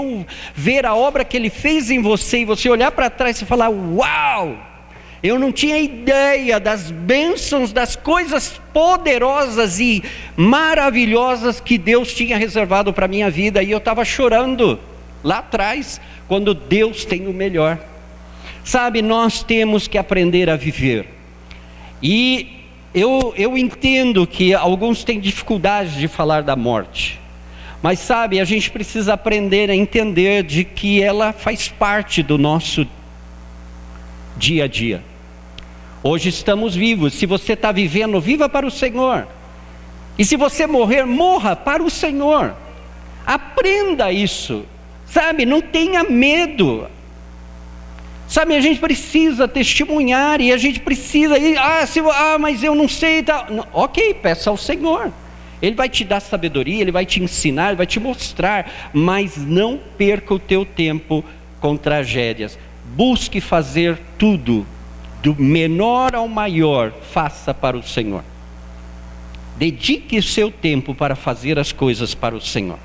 ver 0.54 0.84
a 0.84 0.94
obra 0.94 1.24
que 1.24 1.36
Ele 1.36 1.50
fez 1.50 1.90
em 1.90 2.02
você 2.02 2.38
e 2.38 2.44
você 2.44 2.68
olhar 2.68 2.90
para 2.90 3.08
trás 3.08 3.40
e 3.40 3.44
falar: 3.44 3.68
Uau! 3.68 4.56
Eu 5.22 5.38
não 5.38 5.50
tinha 5.50 5.78
ideia 5.78 6.60
das 6.60 6.90
bênçãos, 6.90 7.72
das 7.72 7.96
coisas 7.96 8.60
poderosas 8.74 9.80
e 9.80 10.04
maravilhosas 10.36 11.60
que 11.60 11.78
Deus 11.78 12.12
tinha 12.12 12.36
reservado 12.36 12.92
para 12.92 13.06
a 13.06 13.08
minha 13.08 13.30
vida, 13.30 13.62
e 13.62 13.70
eu 13.70 13.78
estava 13.78 14.04
chorando 14.04 14.78
lá 15.22 15.38
atrás 15.38 15.98
quando 16.28 16.52
Deus 16.52 17.06
tem 17.06 17.26
o 17.26 17.32
melhor. 17.32 17.93
Sabe, 18.64 19.02
nós 19.02 19.42
temos 19.42 19.86
que 19.86 19.98
aprender 19.98 20.48
a 20.48 20.56
viver. 20.56 21.06
E 22.02 22.62
eu, 22.94 23.34
eu 23.36 23.58
entendo 23.58 24.26
que 24.26 24.54
alguns 24.54 25.04
têm 25.04 25.20
dificuldade 25.20 25.98
de 25.98 26.08
falar 26.08 26.42
da 26.42 26.56
morte. 26.56 27.20
Mas 27.82 27.98
sabe, 27.98 28.40
a 28.40 28.44
gente 28.44 28.70
precisa 28.70 29.12
aprender 29.12 29.68
a 29.68 29.76
entender 29.76 30.42
de 30.42 30.64
que 30.64 31.02
ela 31.02 31.34
faz 31.34 31.68
parte 31.68 32.22
do 32.22 32.38
nosso 32.38 32.86
dia 34.36 34.64
a 34.64 34.66
dia. 34.66 35.02
Hoje 36.02 36.30
estamos 36.30 36.74
vivos. 36.74 37.12
Se 37.12 37.26
você 37.26 37.52
está 37.52 37.70
vivendo, 37.70 38.18
viva 38.20 38.48
para 38.48 38.66
o 38.66 38.70
Senhor. 38.70 39.26
E 40.18 40.24
se 40.24 40.36
você 40.36 40.66
morrer, 40.66 41.04
morra 41.04 41.54
para 41.54 41.82
o 41.82 41.90
Senhor. 41.90 42.54
Aprenda 43.26 44.10
isso. 44.10 44.64
Sabe, 45.06 45.44
não 45.44 45.60
tenha 45.60 46.04
medo. 46.04 46.88
Sabe, 48.26 48.54
a 48.56 48.60
gente 48.60 48.80
precisa 48.80 49.46
testemunhar 49.46 50.40
e 50.40 50.52
a 50.52 50.56
gente 50.56 50.80
precisa 50.80 51.38
ir, 51.38 51.58
ah, 51.58 51.86
se, 51.86 52.00
ah 52.00 52.36
mas 52.38 52.62
eu 52.62 52.74
não 52.74 52.88
sei. 52.88 53.22
Tá. 53.22 53.46
Ok, 53.72 54.14
peça 54.14 54.50
ao 54.50 54.56
Senhor. 54.56 55.12
Ele 55.60 55.76
vai 55.76 55.88
te 55.88 56.04
dar 56.04 56.20
sabedoria, 56.20 56.80
ele 56.80 56.92
vai 56.92 57.06
te 57.06 57.22
ensinar, 57.22 57.68
ele 57.68 57.76
vai 57.76 57.86
te 57.86 57.98
mostrar, 58.00 58.90
mas 58.92 59.36
não 59.36 59.80
perca 59.96 60.34
o 60.34 60.38
teu 60.38 60.64
tempo 60.64 61.24
com 61.60 61.76
tragédias. 61.76 62.58
Busque 62.94 63.40
fazer 63.40 63.98
tudo, 64.18 64.66
do 65.22 65.34
menor 65.34 66.14
ao 66.14 66.28
maior, 66.28 66.92
faça 67.12 67.54
para 67.54 67.76
o 67.76 67.82
Senhor. 67.82 68.22
Dedique 69.56 70.18
o 70.18 70.22
seu 70.22 70.50
tempo 70.50 70.94
para 70.94 71.14
fazer 71.14 71.58
as 71.58 71.72
coisas 71.72 72.14
para 72.14 72.34
o 72.34 72.40
Senhor. 72.40 72.78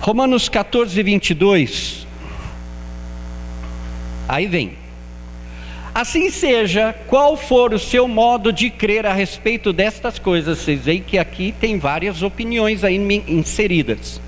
Romanos 0.00 0.48
14, 0.48 1.02
22. 1.02 2.06
Aí 4.26 4.46
vem. 4.46 4.72
Assim 5.94 6.30
seja, 6.30 6.94
qual 7.06 7.36
for 7.36 7.74
o 7.74 7.78
seu 7.78 8.08
modo 8.08 8.50
de 8.50 8.70
crer 8.70 9.04
a 9.04 9.12
respeito 9.12 9.74
destas 9.74 10.18
coisas, 10.18 10.58
vocês 10.58 10.80
veem 10.80 11.02
que 11.02 11.18
aqui 11.18 11.52
tem 11.52 11.78
várias 11.78 12.22
opiniões 12.22 12.82
aí 12.82 12.96
inseridas. 13.28 14.18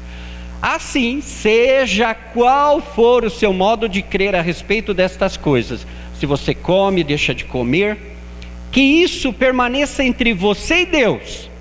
Assim, 0.60 1.22
seja 1.22 2.14
qual 2.14 2.82
for 2.82 3.24
o 3.24 3.30
seu 3.30 3.52
modo 3.54 3.88
de 3.88 4.02
crer 4.02 4.34
a 4.34 4.42
respeito 4.42 4.92
destas 4.92 5.38
coisas, 5.38 5.86
se 6.20 6.26
você 6.26 6.54
come, 6.54 7.02
deixa 7.02 7.34
de 7.34 7.46
comer, 7.46 7.96
que 8.70 8.80
isso 8.80 9.32
permaneça 9.32 10.04
entre 10.04 10.34
você 10.34 10.82
e 10.82 10.86
Deus. 10.86 11.51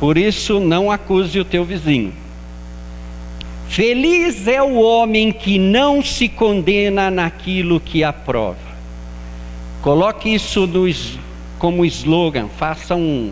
Por 0.00 0.16
isso, 0.16 0.58
não 0.58 0.90
acuse 0.90 1.38
o 1.38 1.44
teu 1.44 1.64
vizinho. 1.64 2.12
Feliz 3.68 4.48
é 4.48 4.60
o 4.60 4.80
homem 4.80 5.30
que 5.30 5.56
não 5.56 6.02
se 6.02 6.28
condena 6.28 7.10
naquilo 7.10 7.78
que 7.78 8.02
aprova. 8.02 8.58
Coloque 9.82 10.34
isso 10.34 10.68
como 11.58 11.84
slogan, 11.84 12.48
faça 12.48 12.96
um, 12.96 13.30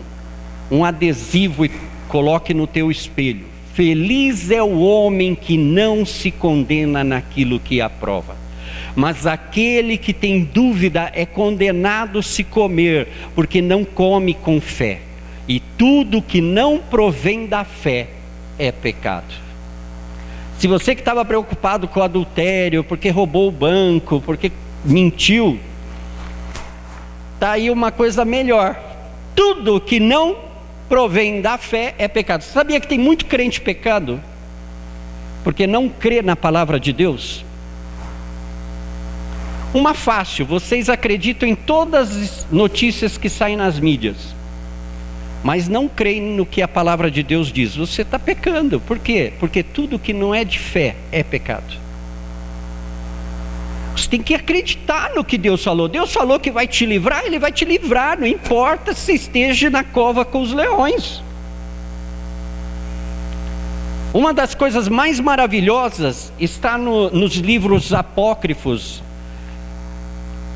um 0.71 0.85
adesivo 0.85 1.65
e 1.65 1.71
coloque 2.07 2.53
no 2.53 2.65
teu 2.65 2.89
espelho. 2.89 3.47
Feliz 3.73 4.49
é 4.51 4.61
o 4.61 4.79
homem 4.79 5.35
que 5.35 5.57
não 5.57 6.05
se 6.05 6.31
condena 6.31 7.03
naquilo 7.03 7.59
que 7.59 7.81
aprova. 7.81 8.37
Mas 8.95 9.25
aquele 9.25 9.97
que 9.97 10.13
tem 10.13 10.43
dúvida 10.43 11.11
é 11.13 11.25
condenado 11.25 12.21
se 12.21 12.43
comer, 12.43 13.07
porque 13.35 13.61
não 13.61 13.83
come 13.83 14.33
com 14.33 14.61
fé. 14.61 15.08
E 15.49 15.59
tudo 15.59 16.21
que 16.21 16.41
não 16.41 16.77
provém 16.77 17.47
da 17.47 17.63
fé 17.63 18.09
é 18.59 18.71
pecado. 18.71 19.33
Se 20.59 20.67
você 20.67 20.93
que 20.93 21.01
estava 21.01 21.25
preocupado 21.25 21.87
com 21.87 21.99
o 21.99 22.03
adultério, 22.03 22.83
porque 22.83 23.09
roubou 23.09 23.47
o 23.47 23.51
banco, 23.51 24.21
porque 24.21 24.51
mentiu, 24.85 25.59
tá 27.39 27.53
aí 27.53 27.71
uma 27.71 27.91
coisa 27.91 28.23
melhor. 28.23 28.79
Tudo 29.35 29.81
que 29.81 29.99
não 29.99 30.37
provém 30.87 31.41
da 31.41 31.57
fé 31.57 31.95
é 31.97 32.07
pecado. 32.07 32.43
Você 32.43 32.51
sabia 32.51 32.79
que 32.79 32.87
tem 32.87 32.99
muito 32.99 33.25
crente 33.25 33.59
pecado? 33.59 34.21
Porque 35.43 35.65
não 35.65 35.89
crê 35.89 36.21
na 36.21 36.35
palavra 36.35 36.79
de 36.79 36.93
Deus? 36.93 37.43
Uma 39.73 39.95
fácil, 39.95 40.45
vocês 40.45 40.89
acreditam 40.89 41.49
em 41.49 41.55
todas 41.55 42.15
as 42.15 42.47
notícias 42.51 43.17
que 43.17 43.29
saem 43.29 43.55
nas 43.55 43.79
mídias 43.79 44.37
mas 45.43 45.67
não 45.67 45.87
creem 45.87 46.21
no 46.21 46.45
que 46.45 46.61
a 46.61 46.67
palavra 46.67 47.09
de 47.09 47.23
Deus 47.23 47.51
diz, 47.51 47.75
você 47.75 48.01
está 48.01 48.19
pecando. 48.19 48.79
Por 48.79 48.99
quê? 48.99 49.33
Porque 49.39 49.63
tudo 49.63 49.99
que 49.99 50.13
não 50.13 50.35
é 50.35 50.43
de 50.43 50.59
fé 50.59 50.95
é 51.11 51.23
pecado. 51.23 51.77
Você 53.95 54.09
tem 54.09 54.21
que 54.21 54.33
acreditar 54.33 55.11
no 55.13 55.23
que 55.23 55.37
Deus 55.37 55.63
falou. 55.63 55.87
Deus 55.87 56.11
falou 56.11 56.39
que 56.39 56.51
vai 56.51 56.67
te 56.67 56.85
livrar, 56.85 57.25
Ele 57.25 57.39
vai 57.39 57.51
te 57.51 57.65
livrar, 57.65 58.19
não 58.19 58.27
importa 58.27 58.93
se 58.93 59.13
esteja 59.13 59.69
na 59.69 59.83
cova 59.83 60.23
com 60.23 60.41
os 60.41 60.53
leões. 60.53 61.21
Uma 64.13 64.33
das 64.33 64.55
coisas 64.55 64.87
mais 64.87 65.19
maravilhosas 65.19 66.33
está 66.39 66.77
no, 66.77 67.11
nos 67.11 67.35
livros 67.35 67.93
apócrifos 67.93 69.03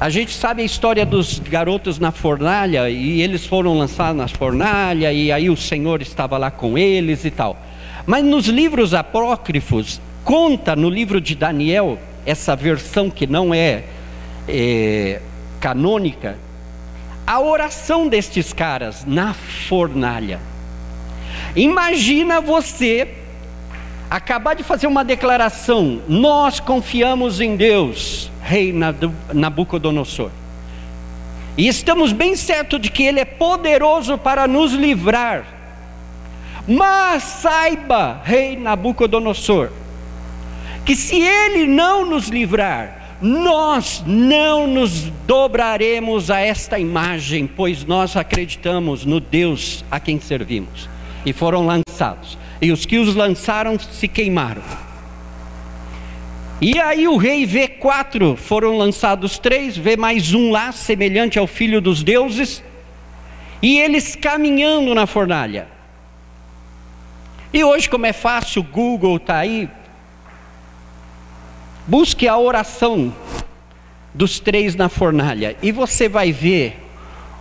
a 0.03 0.09
gente 0.09 0.35
sabe 0.35 0.61
a 0.61 0.65
história 0.65 1.05
dos 1.05 1.39
garotos 1.39 1.97
na 1.97 2.11
fornalha 2.11 2.89
e 2.89 3.21
eles 3.21 3.45
foram 3.45 3.77
lançados 3.77 4.17
na 4.17 4.27
fornalha 4.27 5.13
e 5.13 5.31
aí 5.31 5.49
o 5.49 5.55
Senhor 5.55 6.01
estava 6.01 6.37
lá 6.37 6.51
com 6.51 6.77
eles 6.77 7.23
e 7.23 7.31
tal. 7.31 7.57
Mas 8.05 8.21
nos 8.21 8.47
livros 8.47 8.93
apócrifos, 8.93 10.01
conta 10.25 10.75
no 10.75 10.89
livro 10.89 11.21
de 11.21 11.35
Daniel, 11.35 11.97
essa 12.25 12.53
versão 12.53 13.09
que 13.09 13.25
não 13.25 13.53
é, 13.53 13.85
é 14.45 15.21
canônica, 15.61 16.37
a 17.25 17.39
oração 17.39 18.09
destes 18.09 18.51
caras 18.51 19.05
na 19.07 19.33
fornalha. 19.33 20.41
Imagina 21.55 22.41
você 22.41 23.07
acabar 24.13 24.54
de 24.56 24.63
fazer 24.63 24.86
uma 24.86 25.04
declaração: 25.04 26.02
nós 26.08 26.60
confiamos 26.60 27.41
em 27.41 27.56
Deus 27.56 28.32
rei 28.41 28.73
Nabucodonosor. 29.34 30.30
E 31.58 31.67
estamos 31.67 32.12
bem 32.12 32.36
certos 32.36 32.80
de 32.80 32.89
que 32.89 33.04
ele 33.04 33.19
é 33.19 33.26
poderoso 33.26 34.17
para 34.17 34.47
nos 34.47 34.73
livrar. 34.73 35.45
Mas 36.68 37.24
saiba, 37.24 38.22
rei 38.24 38.55
Nabucodonosor, 38.55 39.70
que 40.86 40.95
se 40.95 41.20
ele 41.20 41.68
não 41.68 42.05
nos 42.05 42.28
livrar, 42.28 43.18
nós 43.22 44.03
não 44.05 44.68
nos 44.68 45.03
dobraremos 45.26 46.30
a 46.30 46.39
esta 46.39 46.78
imagem, 46.80 47.47
pois 47.47 47.86
nós 47.86 48.16
acreditamos 48.16 49.05
no 49.05 49.20
Deus 49.20 49.84
a 49.89 49.99
quem 49.99 50.20
servimos. 50.20 50.89
E 51.26 51.32
foram 51.32 51.66
lançados. 51.66 52.38
E 52.64 52.72
os 52.72 52.86
que 52.86 52.97
os 52.97 53.14
lançaram 53.14 53.78
se 53.78 54.07
queimaram. 54.07 54.61
E 56.61 56.80
aí 56.80 57.09
o 57.09 57.18
rei 57.18 57.45
vê 57.45 57.68
quatro, 57.68 58.38
foram 58.38 58.78
lançados 58.78 59.38
três, 59.38 59.76
vê 59.76 59.97
mais 59.97 60.34
um 60.34 60.49
lá, 60.49 60.72
semelhante 60.72 61.38
ao 61.38 61.45
filho 61.45 61.82
dos 61.82 62.03
deuses, 62.03 62.64
e 63.61 63.78
eles 63.78 64.16
caminhando 64.16 64.95
na 64.95 65.05
fornalha. 65.05 65.68
E 67.53 67.61
hoje, 67.66 67.89
como 67.89 68.05
é 68.05 68.14
fácil, 68.14 68.64
Google 68.64 69.18
está 69.18 69.39
aí, 69.39 69.68
busque 71.86 72.30
a 72.30 72.38
oração 72.38 73.14
dos 74.14 74.39
três 74.39 74.74
na 74.74 74.88
fornalha, 74.88 75.57
e 75.61 75.70
você 75.70 76.07
vai 76.07 76.32
ver 76.32 76.80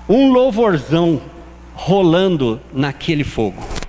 um 0.09 0.33
louvorzão 0.33 1.23
rolando 1.75 2.61
naquele 2.73 3.23
fogo. 3.23 3.82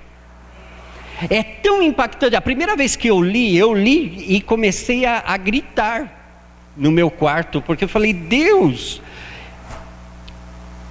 É 1.30 1.42
tão 1.42 1.82
impactante. 1.82 2.36
A 2.36 2.40
primeira 2.40 2.76
vez 2.76 2.96
que 2.96 3.08
eu 3.08 3.20
li, 3.20 3.56
eu 3.56 3.74
li 3.74 4.36
e 4.36 4.40
comecei 4.40 5.04
a, 5.04 5.22
a 5.26 5.36
gritar 5.36 6.24
no 6.76 6.90
meu 6.90 7.10
quarto, 7.10 7.62
porque 7.62 7.84
eu 7.84 7.88
falei: 7.88 8.12
Deus, 8.12 9.00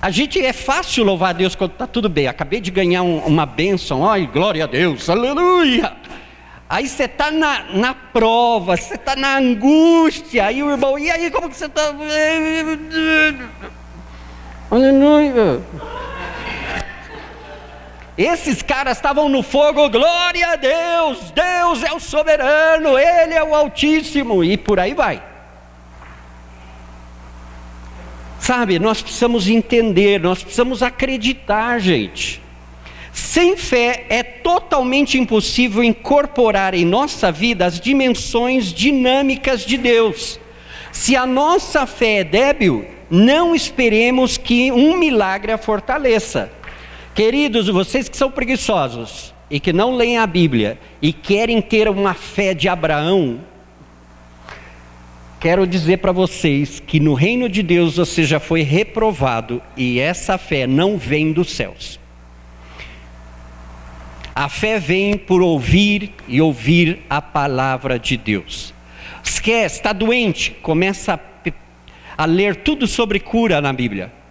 a 0.01 0.09
gente 0.09 0.43
é 0.43 0.53
fácil 0.53 1.03
louvar 1.03 1.29
a 1.31 1.33
Deus 1.33 1.55
quando 1.55 1.71
está 1.71 1.87
tudo 1.87 2.09
bem. 2.09 2.27
Acabei 2.27 2.59
de 2.59 2.71
ganhar 2.71 3.03
um, 3.03 3.19
uma 3.19 3.45
bênção, 3.45 4.07
ai, 4.07 4.27
glória 4.27 4.63
a 4.63 4.67
Deus, 4.67 5.09
aleluia. 5.09 5.93
Aí 6.69 6.87
você 6.87 7.03
está 7.03 7.29
na, 7.29 7.65
na 7.73 7.93
prova, 7.93 8.75
você 8.75 8.95
está 8.95 9.15
na 9.15 9.37
angústia, 9.37 10.45
aí 10.45 10.63
o 10.63 10.71
irmão, 10.71 10.97
e 10.97 11.11
aí 11.11 11.29
como 11.29 11.49
que 11.49 11.55
você 11.55 11.67
está? 11.67 11.93
Aleluia. 14.71 15.61
Esses 18.17 18.61
caras 18.61 18.97
estavam 18.97 19.27
no 19.27 19.41
fogo, 19.41 19.89
glória 19.89 20.47
a 20.49 20.55
Deus, 20.55 21.31
Deus 21.31 21.83
é 21.83 21.91
o 21.93 21.99
soberano, 21.99 22.97
Ele 22.97 23.33
é 23.33 23.43
o 23.43 23.55
Altíssimo, 23.55 24.43
e 24.43 24.55
por 24.55 24.79
aí 24.79 24.93
vai. 24.93 25.23
Sabe, 28.39 28.77
nós 28.77 29.01
precisamos 29.01 29.47
entender, 29.47 30.19
nós 30.19 30.43
precisamos 30.43 30.83
acreditar, 30.83 31.79
gente. 31.79 32.41
Sem 33.11 33.55
fé 33.55 34.05
é 34.09 34.21
totalmente 34.21 35.17
impossível 35.17 35.83
incorporar 35.83 36.73
em 36.73 36.85
nossa 36.85 37.31
vida 37.31 37.65
as 37.65 37.79
dimensões 37.79 38.73
dinâmicas 38.73 39.65
de 39.65 39.77
Deus. 39.77 40.39
Se 40.91 41.15
a 41.15 41.25
nossa 41.25 41.87
fé 41.87 42.19
é 42.19 42.23
débil, 42.23 42.85
não 43.09 43.55
esperemos 43.55 44.37
que 44.37 44.71
um 44.71 44.97
milagre 44.97 45.51
a 45.51 45.57
fortaleça. 45.57 46.51
Queridos, 47.15 47.67
vocês 47.67 48.09
que 48.09 48.17
são 48.17 48.31
preguiçosos 48.31 49.35
e 49.47 49.59
que 49.59 49.71
não 49.71 49.95
leem 49.95 50.17
a 50.17 50.25
Bíblia 50.25 50.79
e 50.99 51.13
querem 51.13 51.61
ter 51.61 51.87
uma 51.87 52.15
fé 52.15 52.55
de 52.55 52.67
Abraão, 52.67 53.39
quero 55.39 55.67
dizer 55.67 55.97
para 55.97 56.11
vocês 56.11 56.79
que 56.79 56.99
no 56.99 57.13
reino 57.13 57.47
de 57.47 57.61
Deus 57.61 57.97
você 57.97 58.23
já 58.23 58.39
foi 58.39 58.63
reprovado 58.63 59.61
e 59.77 59.99
essa 59.99 60.39
fé 60.39 60.65
não 60.65 60.97
vem 60.97 61.31
dos 61.31 61.51
céus. 61.51 61.99
A 64.33 64.49
fé 64.49 64.79
vem 64.79 65.15
por 65.15 65.43
ouvir 65.43 66.11
e 66.27 66.41
ouvir 66.41 67.01
a 67.07 67.21
palavra 67.21 67.99
de 67.99 68.17
Deus. 68.17 68.73
Esquece, 69.23 69.75
está 69.75 69.93
doente, 69.93 70.49
começa 70.63 71.13
a, 71.13 72.23
a 72.23 72.25
ler 72.25 72.55
tudo 72.55 72.87
sobre 72.87 73.19
cura 73.19 73.61
na 73.61 73.71
Bíblia. 73.71 74.22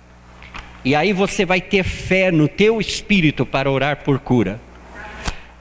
E 0.84 0.94
aí 0.94 1.12
você 1.12 1.44
vai 1.44 1.60
ter 1.60 1.84
fé 1.84 2.30
no 2.30 2.48
teu 2.48 2.80
espírito 2.80 3.46
para 3.46 3.70
orar 3.70 4.04
por 4.04 4.18
cura 4.18 4.60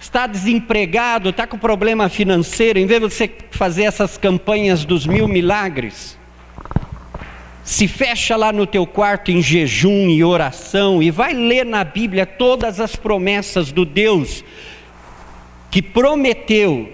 está 0.01 0.25
desempregado, 0.25 1.29
está 1.29 1.45
com 1.45 1.57
problema 1.57 2.09
financeiro, 2.09 2.79
em 2.79 2.87
vez 2.87 2.99
de 2.99 3.07
você 3.07 3.31
fazer 3.51 3.83
essas 3.83 4.17
campanhas 4.17 4.83
dos 4.83 5.05
mil 5.05 5.27
milagres, 5.27 6.17
se 7.63 7.87
fecha 7.87 8.35
lá 8.35 8.51
no 8.51 8.65
teu 8.65 8.87
quarto 8.87 9.31
em 9.31 9.41
jejum 9.41 10.09
e 10.09 10.23
oração 10.23 11.01
e 11.03 11.11
vai 11.11 11.33
ler 11.33 11.65
na 11.65 11.83
Bíblia 11.83 12.25
todas 12.25 12.79
as 12.79 12.95
promessas 12.95 13.71
do 13.71 13.85
Deus 13.85 14.43
que 15.69 15.81
prometeu 15.81 16.91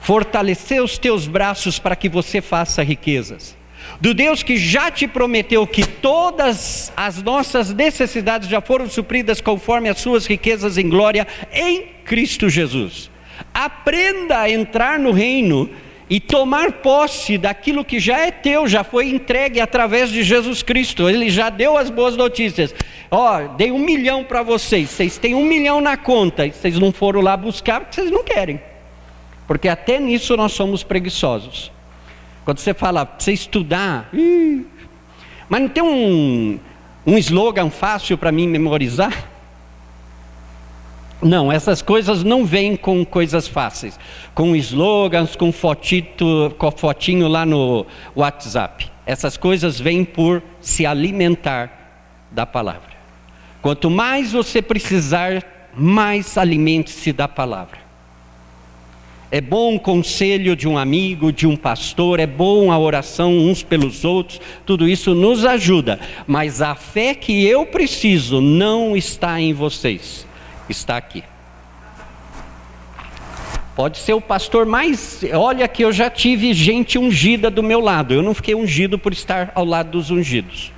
fortalecer 0.00 0.80
os 0.82 0.98
teus 0.98 1.26
braços 1.26 1.78
para 1.78 1.96
que 1.96 2.08
você 2.08 2.40
faça 2.42 2.82
riquezas. 2.82 3.56
Do 4.00 4.12
Deus 4.12 4.42
que 4.42 4.56
já 4.56 4.90
te 4.90 5.06
prometeu 5.06 5.66
que 5.66 5.86
todas 5.86 6.92
as 6.96 7.22
nossas 7.22 7.72
necessidades 7.72 8.48
já 8.48 8.60
foram 8.60 8.88
supridas 8.88 9.40
conforme 9.40 9.88
as 9.88 9.98
suas 9.98 10.26
riquezas 10.26 10.76
em 10.76 10.88
glória 10.88 11.26
em 11.52 11.86
Cristo 12.04 12.48
Jesus. 12.48 13.10
Aprenda 13.54 14.40
a 14.40 14.50
entrar 14.50 14.98
no 14.98 15.12
reino 15.12 15.70
e 16.08 16.20
tomar 16.20 16.72
posse 16.72 17.36
daquilo 17.36 17.84
que 17.84 17.98
já 17.98 18.18
é 18.18 18.30
teu, 18.30 18.68
já 18.68 18.84
foi 18.84 19.08
entregue 19.08 19.60
através 19.60 20.10
de 20.10 20.22
Jesus 20.22 20.62
Cristo. 20.62 21.08
Ele 21.08 21.28
já 21.30 21.50
deu 21.50 21.76
as 21.76 21.90
boas 21.90 22.16
notícias. 22.16 22.74
Ó, 23.10 23.38
oh, 23.38 23.48
dei 23.56 23.72
um 23.72 23.78
milhão 23.78 24.22
para 24.22 24.42
vocês. 24.42 24.90
Vocês 24.90 25.18
têm 25.18 25.34
um 25.34 25.44
milhão 25.44 25.80
na 25.80 25.96
conta. 25.96 26.46
E 26.46 26.52
vocês 26.52 26.78
não 26.78 26.92
foram 26.92 27.20
lá 27.20 27.36
buscar 27.36 27.80
porque 27.80 27.94
vocês 27.94 28.10
não 28.10 28.22
querem. 28.22 28.60
Porque 29.48 29.68
até 29.68 29.98
nisso 29.98 30.36
nós 30.36 30.52
somos 30.52 30.82
preguiçosos. 30.82 31.72
Quando 32.46 32.60
você 32.60 32.72
fala, 32.72 33.12
você 33.18 33.32
estudar, 33.32 34.08
mas 35.48 35.60
não 35.60 35.68
tem 35.68 35.82
um, 35.82 36.60
um 37.04 37.18
slogan 37.18 37.70
fácil 37.70 38.16
para 38.16 38.30
mim 38.30 38.46
memorizar? 38.46 39.28
Não, 41.20 41.50
essas 41.50 41.82
coisas 41.82 42.22
não 42.22 42.46
vêm 42.46 42.76
com 42.76 43.04
coisas 43.04 43.48
fáceis, 43.48 43.98
com 44.32 44.54
slogans, 44.54 45.34
com 45.34 45.50
fotito, 45.50 46.54
com 46.56 46.70
fotinho 46.70 47.26
lá 47.26 47.44
no 47.44 47.84
WhatsApp. 48.14 48.92
Essas 49.04 49.36
coisas 49.36 49.80
vêm 49.80 50.04
por 50.04 50.40
se 50.60 50.86
alimentar 50.86 52.06
da 52.30 52.46
palavra. 52.46 52.92
Quanto 53.60 53.90
mais 53.90 54.30
você 54.30 54.62
precisar, 54.62 55.42
mais 55.74 56.38
alimente-se 56.38 57.12
da 57.12 57.26
palavra. 57.26 57.85
É 59.30 59.40
bom 59.40 59.74
o 59.74 59.80
conselho 59.80 60.54
de 60.54 60.68
um 60.68 60.78
amigo, 60.78 61.32
de 61.32 61.46
um 61.46 61.56
pastor, 61.56 62.20
é 62.20 62.26
bom 62.26 62.70
a 62.70 62.78
oração 62.78 63.36
uns 63.36 63.62
pelos 63.62 64.04
outros, 64.04 64.40
tudo 64.64 64.88
isso 64.88 65.14
nos 65.14 65.44
ajuda, 65.44 65.98
mas 66.26 66.62
a 66.62 66.76
fé 66.76 67.12
que 67.14 67.44
eu 67.44 67.66
preciso 67.66 68.40
não 68.40 68.96
está 68.96 69.40
em 69.40 69.52
vocês 69.52 70.26
está 70.68 70.96
aqui. 70.96 71.22
Pode 73.74 73.98
ser 73.98 74.14
o 74.14 74.20
pastor 74.20 74.64
mais. 74.64 75.22
Olha 75.34 75.68
que 75.68 75.84
eu 75.84 75.92
já 75.92 76.08
tive 76.08 76.54
gente 76.54 76.98
ungida 76.98 77.50
do 77.50 77.62
meu 77.62 77.80
lado. 77.80 78.14
Eu 78.14 78.22
não 78.22 78.32
fiquei 78.32 78.54
ungido 78.54 78.98
por 78.98 79.12
estar 79.12 79.52
ao 79.54 79.64
lado 79.64 79.90
dos 79.90 80.10
ungidos. 80.10 80.72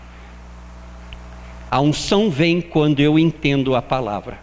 A 1.71 1.81
unção 1.81 2.29
vem 2.29 2.61
quando 2.61 2.99
eu 2.99 3.19
entendo 3.19 3.77
a 3.77 3.83
palavra. 3.83 4.39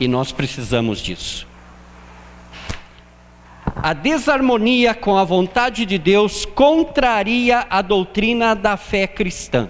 E 0.00 0.08
nós 0.08 0.32
precisamos 0.32 1.00
disso. 1.00 1.46
A 3.82 3.94
desarmonia 3.94 4.94
com 4.94 5.18
a 5.18 5.24
vontade 5.24 5.84
de 5.84 5.98
Deus 5.98 6.44
contraria 6.44 7.66
a 7.68 7.82
doutrina 7.82 8.54
da 8.54 8.76
fé 8.76 9.08
cristã. 9.08 9.68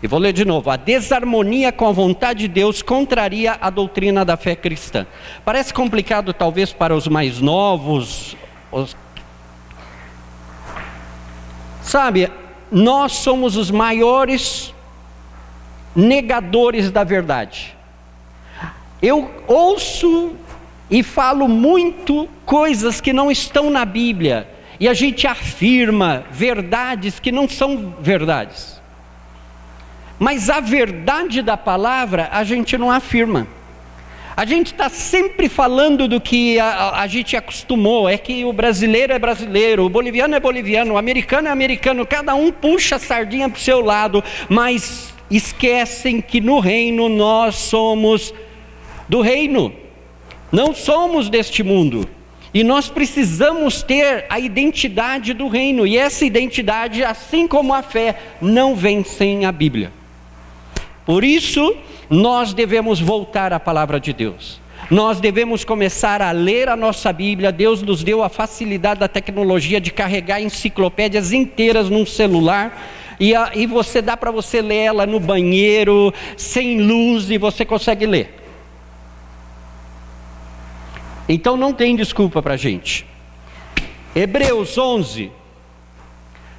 E 0.00 0.06
vou 0.06 0.20
ler 0.20 0.32
de 0.32 0.44
novo: 0.44 0.70
a 0.70 0.76
desarmonia 0.76 1.72
com 1.72 1.88
a 1.88 1.92
vontade 1.92 2.40
de 2.40 2.48
Deus 2.48 2.80
contraria 2.80 3.58
a 3.60 3.68
doutrina 3.68 4.24
da 4.24 4.36
fé 4.36 4.54
cristã. 4.54 5.08
Parece 5.44 5.74
complicado, 5.74 6.32
talvez, 6.32 6.72
para 6.72 6.94
os 6.94 7.08
mais 7.08 7.40
novos. 7.40 8.36
Os... 8.70 8.96
Sabe, 11.82 12.30
nós 12.70 13.10
somos 13.14 13.56
os 13.56 13.72
maiores 13.72 14.72
negadores 15.96 16.92
da 16.92 17.02
verdade. 17.02 17.76
Eu 19.02 19.28
ouço 19.48 20.36
e 20.90 21.02
falo 21.02 21.46
muito 21.46 22.28
coisas 22.44 23.00
que 23.00 23.12
não 23.12 23.30
estão 23.30 23.70
na 23.70 23.84
Bíblia, 23.84 24.48
e 24.80 24.88
a 24.88 24.94
gente 24.94 25.26
afirma 25.26 26.24
verdades 26.30 27.18
que 27.18 27.32
não 27.32 27.48
são 27.48 27.94
verdades. 28.00 28.80
Mas 30.18 30.50
a 30.50 30.60
verdade 30.60 31.42
da 31.42 31.56
palavra 31.56 32.28
a 32.32 32.42
gente 32.42 32.76
não 32.76 32.90
afirma. 32.90 33.46
A 34.36 34.44
gente 34.44 34.68
está 34.68 34.88
sempre 34.88 35.48
falando 35.48 36.06
do 36.06 36.20
que 36.20 36.60
a, 36.60 37.00
a, 37.00 37.06
gente 37.08 37.36
acostumou, 37.36 38.08
é 38.08 38.16
que 38.16 38.44
o 38.44 38.52
brasileiro 38.52 39.12
é 39.12 39.18
brasileiro, 39.18 39.84
o 39.84 39.88
boliviano 39.88 40.36
é 40.36 40.38
boliviano, 40.38 40.94
o 40.94 40.96
americano 40.96 41.48
é 41.48 41.50
americano, 41.50 42.06
cada 42.06 42.36
um 42.36 42.52
puxa 42.52 42.96
a 42.96 42.98
sardinha 43.00 43.48
para 43.48 43.58
o 43.58 43.60
seu 43.60 43.80
lado, 43.80 44.22
mas 44.48 45.12
esquecem 45.28 46.20
que 46.20 46.40
no 46.40 46.60
reino 46.60 47.08
nós 47.08 47.56
somos 47.56 48.32
do 49.08 49.20
reino, 49.20 49.72
não 50.50 50.74
somos 50.74 51.28
deste 51.28 51.62
mundo. 51.62 52.08
E 52.52 52.64
nós 52.64 52.88
precisamos 52.88 53.82
ter 53.82 54.24
a 54.30 54.40
identidade 54.40 55.34
do 55.34 55.48
reino, 55.48 55.86
e 55.86 55.98
essa 55.98 56.24
identidade, 56.24 57.04
assim 57.04 57.46
como 57.46 57.74
a 57.74 57.82
fé, 57.82 58.18
não 58.40 58.74
vem 58.74 59.04
sem 59.04 59.44
a 59.44 59.52
Bíblia. 59.52 59.92
Por 61.04 61.24
isso, 61.24 61.76
nós 62.08 62.54
devemos 62.54 63.00
voltar 63.00 63.52
à 63.52 63.60
palavra 63.60 64.00
de 64.00 64.12
Deus. 64.12 64.60
Nós 64.90 65.20
devemos 65.20 65.64
começar 65.64 66.22
a 66.22 66.30
ler 66.30 66.68
a 66.68 66.76
nossa 66.76 67.12
Bíblia. 67.12 67.52
Deus 67.52 67.82
nos 67.82 68.02
deu 68.02 68.22
a 68.22 68.28
facilidade 68.28 69.00
da 69.00 69.08
tecnologia 69.08 69.80
de 69.80 69.90
carregar 69.90 70.40
enciclopédias 70.40 71.32
inteiras 71.32 71.90
num 71.90 72.06
celular. 72.06 73.16
E, 73.20 73.34
a, 73.34 73.50
e 73.54 73.66
você 73.66 74.00
dá 74.00 74.16
para 74.16 74.30
você 74.30 74.62
ler 74.62 74.76
ela 74.76 75.06
no 75.06 75.20
banheiro, 75.20 76.14
sem 76.36 76.80
luz, 76.80 77.30
e 77.30 77.36
você 77.36 77.64
consegue 77.64 78.06
ler. 78.06 78.34
Então 81.28 81.56
não 81.56 81.72
tem 81.72 81.94
desculpa 81.94 82.42
para 82.42 82.54
a 82.54 82.56
gente. 82.56 83.04
Hebreus 84.16 84.78
11, 84.78 85.30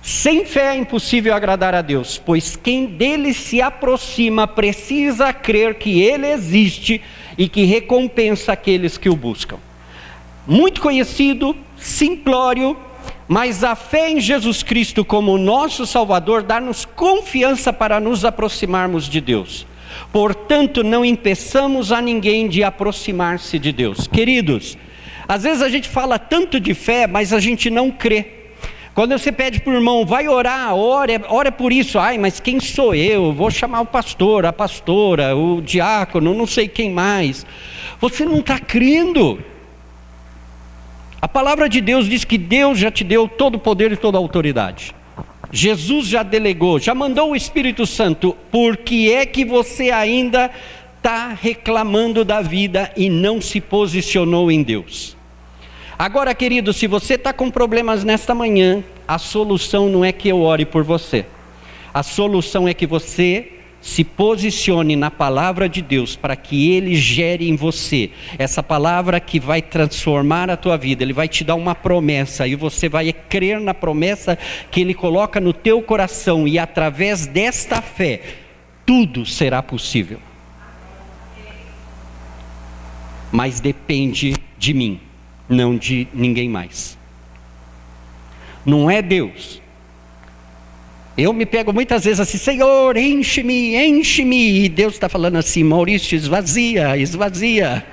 Sem 0.02 0.46
fé 0.46 0.76
é 0.76 0.78
impossível 0.78 1.34
agradar 1.34 1.74
a 1.74 1.82
Deus, 1.82 2.22
pois 2.24 2.56
quem 2.56 2.86
dele 2.86 3.34
se 3.34 3.62
aproxima 3.62 4.48
precisa 4.48 5.34
crer 5.34 5.76
que 5.76 6.02
ele 6.02 6.28
existe 6.28 7.02
e 7.38 7.50
que 7.50 7.66
recompensa 7.66 8.54
aqueles 8.54 8.98
que 8.98 9.10
o 9.10 9.16
buscam. 9.16 9.58
Muito 10.48 10.82
conhecido, 10.82 11.56
simplório, 11.78 12.78
mas 13.28 13.64
a 13.64 13.76
fé 13.76 14.10
em 14.10 14.20
Jesus 14.20 14.64
Cristo 14.64 15.04
como 15.04 15.38
nosso 15.38 15.86
Salvador 15.86 16.44
dá-nos 16.44 16.86
confiança 16.86 17.74
para 17.74 18.00
nos 18.00 18.24
aproximarmos 18.24 19.08
de 19.08 19.20
Deus. 19.22 19.68
Portanto, 20.12 20.84
não 20.84 21.04
impeçamos 21.06 21.92
a 21.92 22.02
ninguém 22.02 22.48
de 22.48 22.64
aproximar-se 22.64 23.60
de 23.60 23.72
Deus. 23.72 24.08
Queridos, 24.08 24.78
às 25.28 25.44
vezes 25.44 25.62
a 25.62 25.70
gente 25.70 25.88
fala 25.88 26.18
tanto 26.18 26.60
de 26.60 26.74
fé, 26.74 27.06
mas 27.06 27.32
a 27.32 27.40
gente 27.40 27.70
não 27.70 27.92
crê. 27.92 28.40
Quando 28.96 29.18
você 29.18 29.32
pede 29.32 29.62
para 29.62 29.72
o 29.72 29.76
irmão, 29.76 30.06
vai 30.06 30.28
orar, 30.28 30.76
ora, 30.76 31.22
ora 31.30 31.52
por 31.52 31.72
isso. 31.72 31.98
Ai, 31.98 32.18
mas 32.18 32.40
quem 32.40 32.60
sou 32.60 32.94
eu? 32.94 33.32
Vou 33.32 33.50
chamar 33.50 33.82
o 33.82 33.86
pastor, 33.86 34.46
a 34.46 34.52
pastora, 34.52 35.36
o 35.36 35.62
diácono, 35.62 36.34
não 36.34 36.46
sei 36.46 36.68
quem 36.68 36.92
mais. 36.92 37.46
Você 38.02 38.26
não 38.26 38.40
está 38.40 38.60
crendo. 38.60 39.40
A 41.22 41.28
palavra 41.28 41.70
de 41.70 41.80
Deus 41.80 42.10
diz 42.10 42.24
que 42.24 42.38
Deus 42.38 42.80
já 42.80 42.90
te 42.90 43.04
deu 43.04 43.28
todo 43.28 43.56
o 43.56 43.60
poder 43.60 43.92
e 43.92 43.98
toda 43.98 44.18
a 44.18 44.20
autoridade. 44.20 44.96
Jesus 45.52 46.08
já 46.08 46.22
delegou, 46.22 46.80
já 46.80 46.94
mandou 46.94 47.32
o 47.32 47.36
Espírito 47.36 47.86
Santo. 47.86 48.38
Por 48.52 48.78
que 48.78 49.12
é 49.12 49.26
que 49.26 49.44
você 49.44 49.90
ainda 49.90 50.52
está 50.98 51.30
reclamando 51.30 52.24
da 52.24 52.42
vida 52.42 52.92
e 52.96 53.10
não 53.10 53.42
se 53.42 53.60
posicionou 53.60 54.52
em 54.52 54.62
Deus? 54.62 55.18
Agora, 55.98 56.34
querido, 56.34 56.72
se 56.72 56.88
você 56.88 57.16
está 57.16 57.34
com 57.34 57.50
problemas 57.50 58.04
nesta 58.04 58.34
manhã, 58.36 58.84
a 59.08 59.18
solução 59.18 59.90
não 59.90 60.06
é 60.06 60.12
que 60.12 60.30
eu 60.30 60.42
ore 60.42 60.66
por 60.66 60.84
você. 60.84 61.26
A 61.94 62.04
solução 62.04 62.68
é 62.68 62.74
que 62.74 62.86
você 62.86 63.59
se 63.82 64.04
posicione 64.04 64.96
na 64.96 65.10
palavra 65.10 65.70
de 65.70 65.82
Deus 65.82 66.16
para 66.16 66.36
que 66.36 66.72
ele 66.72 66.96
gere 66.96 67.50
em 67.50 67.56
você 67.56 68.12
essa 68.38 68.62
palavra 68.62 69.20
que 69.20 69.40
vai 69.40 69.62
transformar 69.62 70.50
a 70.50 70.58
tua 70.58 70.78
vida. 70.78 71.04
Ele 71.04 71.14
vai 71.14 71.28
te 71.28 71.44
dar 71.44 71.56
uma 71.56 71.74
promessa 71.74 72.46
e 72.48 72.56
você 72.56 72.90
vai 72.90 73.12
crer 73.14 73.60
na 73.60 73.74
promessa 73.74 74.38
que 74.70 74.82
ele 74.82 74.94
coloca 74.94 75.40
no 75.40 75.54
teu 75.54 75.82
coração 75.82 76.48
e 76.48 76.60
através 76.60 77.26
desta 77.26 77.82
fé 77.82 78.22
tudo 78.86 79.26
será 79.26 79.62
possível. 79.62 80.20
Mas 83.32 83.60
depende 83.60 84.34
de 84.58 84.74
mim, 84.74 85.00
não 85.48 85.78
de 85.78 86.08
ninguém 86.14 86.50
mais. 86.50 86.98
Não 88.66 88.90
é 88.90 89.02
Deus 89.02 89.62
eu 91.24 91.34
me 91.34 91.46
pego 91.46 91.74
muitas 91.74 92.06
vezes 92.06 92.20
assim, 92.20 92.38
Senhor, 92.38 92.96
enche-me, 92.96 93.76
enche-me. 93.76 94.66
E 94.66 94.70
Deus 94.70 94.94
está 94.94 95.10
falando 95.10 95.38
assim, 95.38 95.64
Maurício, 95.64 96.16
esvazia, 96.16 96.98
esvazia. 96.98 97.86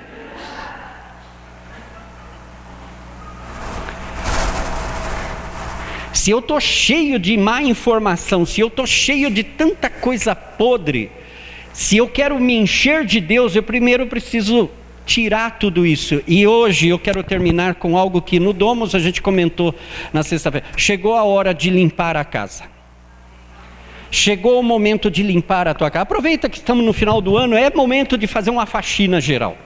Se 6.13 6.31
eu 6.31 6.39
estou 6.39 6.59
cheio 6.59 7.17
de 7.19 7.37
má 7.37 7.61
informação, 7.61 8.45
se 8.45 8.59
eu 8.59 8.67
estou 8.67 8.85
cheio 8.85 9.29
de 9.29 9.43
tanta 9.43 9.89
coisa 9.89 10.35
podre, 10.35 11.09
se 11.71 11.97
eu 11.97 12.07
quero 12.07 12.39
me 12.39 12.55
encher 12.55 13.05
de 13.05 13.21
Deus, 13.21 13.55
eu 13.55 13.63
primeiro 13.63 14.07
preciso 14.07 14.69
tirar 15.05 15.57
tudo 15.57 15.85
isso. 15.85 16.21
E 16.27 16.45
hoje 16.45 16.89
eu 16.89 16.99
quero 16.99 17.23
terminar 17.23 17.75
com 17.75 17.97
algo 17.97 18.21
que 18.21 18.39
no 18.39 18.51
Domos 18.51 18.93
a 18.93 18.99
gente 18.99 19.21
comentou 19.21 19.73
na 20.11 20.21
sexta-feira. 20.21 20.67
Chegou 20.75 21.15
a 21.15 21.23
hora 21.23 21.53
de 21.53 21.69
limpar 21.69 22.17
a 22.17 22.25
casa. 22.25 22.76
Chegou 24.09 24.59
o 24.59 24.63
momento 24.63 25.11
de 25.11 25.21
limpar 25.21 25.67
a 25.67 25.73
tua 25.73 25.91
casa. 25.91 26.03
Aproveita 26.03 26.49
que 26.49 26.57
estamos 26.57 26.85
no 26.85 26.93
final 26.93 27.21
do 27.21 27.37
ano, 27.37 27.55
é 27.55 27.69
momento 27.69 28.17
de 28.17 28.27
fazer 28.27 28.49
uma 28.49 28.65
faxina 28.65 29.19
geral. 29.19 29.57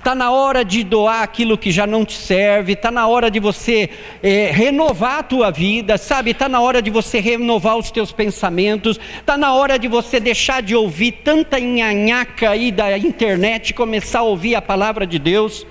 Está 0.00 0.14
na 0.14 0.30
hora 0.30 0.64
de 0.64 0.82
doar 0.82 1.22
aquilo 1.22 1.58
que 1.58 1.70
já 1.70 1.86
não 1.86 2.06
te 2.06 2.16
serve, 2.16 2.72
está 2.72 2.90
na 2.90 3.06
hora 3.06 3.30
de 3.30 3.38
você 3.38 3.90
é, 4.22 4.50
renovar 4.50 5.18
a 5.18 5.22
tua 5.22 5.50
vida, 5.50 5.98
sabe? 5.98 6.30
Está 6.30 6.48
na 6.48 6.58
hora 6.58 6.80
de 6.80 6.90
você 6.90 7.20
renovar 7.20 7.76
os 7.76 7.90
teus 7.90 8.10
pensamentos, 8.10 8.98
está 9.18 9.36
na 9.36 9.52
hora 9.52 9.78
de 9.78 9.88
você 9.88 10.18
deixar 10.18 10.62
de 10.62 10.74
ouvir 10.74 11.12
tanta 11.22 11.60
nhanhaca 11.60 12.48
aí 12.48 12.72
da 12.72 12.96
internet 12.96 13.70
e 13.70 13.74
começar 13.74 14.20
a 14.20 14.22
ouvir 14.22 14.54
a 14.54 14.62
palavra 14.62 15.06
de 15.06 15.18
Deus. 15.18 15.66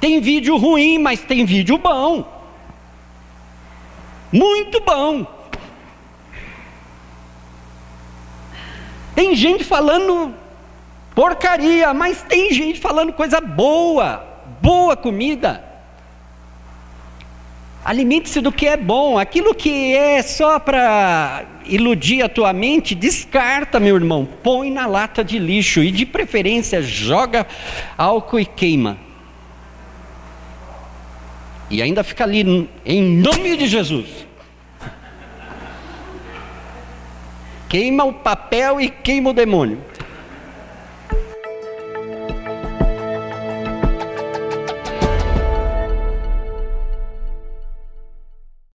Tem 0.00 0.18
vídeo 0.18 0.56
ruim, 0.56 0.98
mas 0.98 1.20
tem 1.20 1.44
vídeo 1.44 1.76
bom. 1.76 2.24
Muito 4.32 4.80
bom. 4.80 5.41
Tem 9.14 9.34
gente 9.34 9.64
falando 9.64 10.34
porcaria, 11.14 11.92
mas 11.92 12.22
tem 12.22 12.52
gente 12.52 12.80
falando 12.80 13.12
coisa 13.12 13.40
boa, 13.40 14.24
boa 14.60 14.96
comida. 14.96 15.62
Alimente-se 17.84 18.40
do 18.40 18.52
que 18.52 18.66
é 18.66 18.76
bom, 18.76 19.18
aquilo 19.18 19.54
que 19.54 19.94
é 19.94 20.22
só 20.22 20.58
para 20.58 21.44
iludir 21.66 22.22
a 22.22 22.28
tua 22.28 22.52
mente, 22.52 22.94
descarta, 22.94 23.80
meu 23.80 23.96
irmão, 23.96 24.26
põe 24.42 24.70
na 24.70 24.86
lata 24.86 25.24
de 25.24 25.38
lixo 25.38 25.82
e 25.82 25.90
de 25.90 26.06
preferência 26.06 26.80
joga 26.80 27.46
álcool 27.98 28.38
e 28.38 28.46
queima. 28.46 28.96
E 31.68 31.82
ainda 31.82 32.04
fica 32.04 32.22
ali, 32.22 32.68
em 32.84 33.02
nome 33.02 33.56
de 33.56 33.66
Jesus. 33.66 34.06
Queima 37.72 38.04
o 38.04 38.12
papel 38.12 38.82
e 38.82 38.90
queima 38.90 39.30
o 39.30 39.32
demônio. 39.32 39.78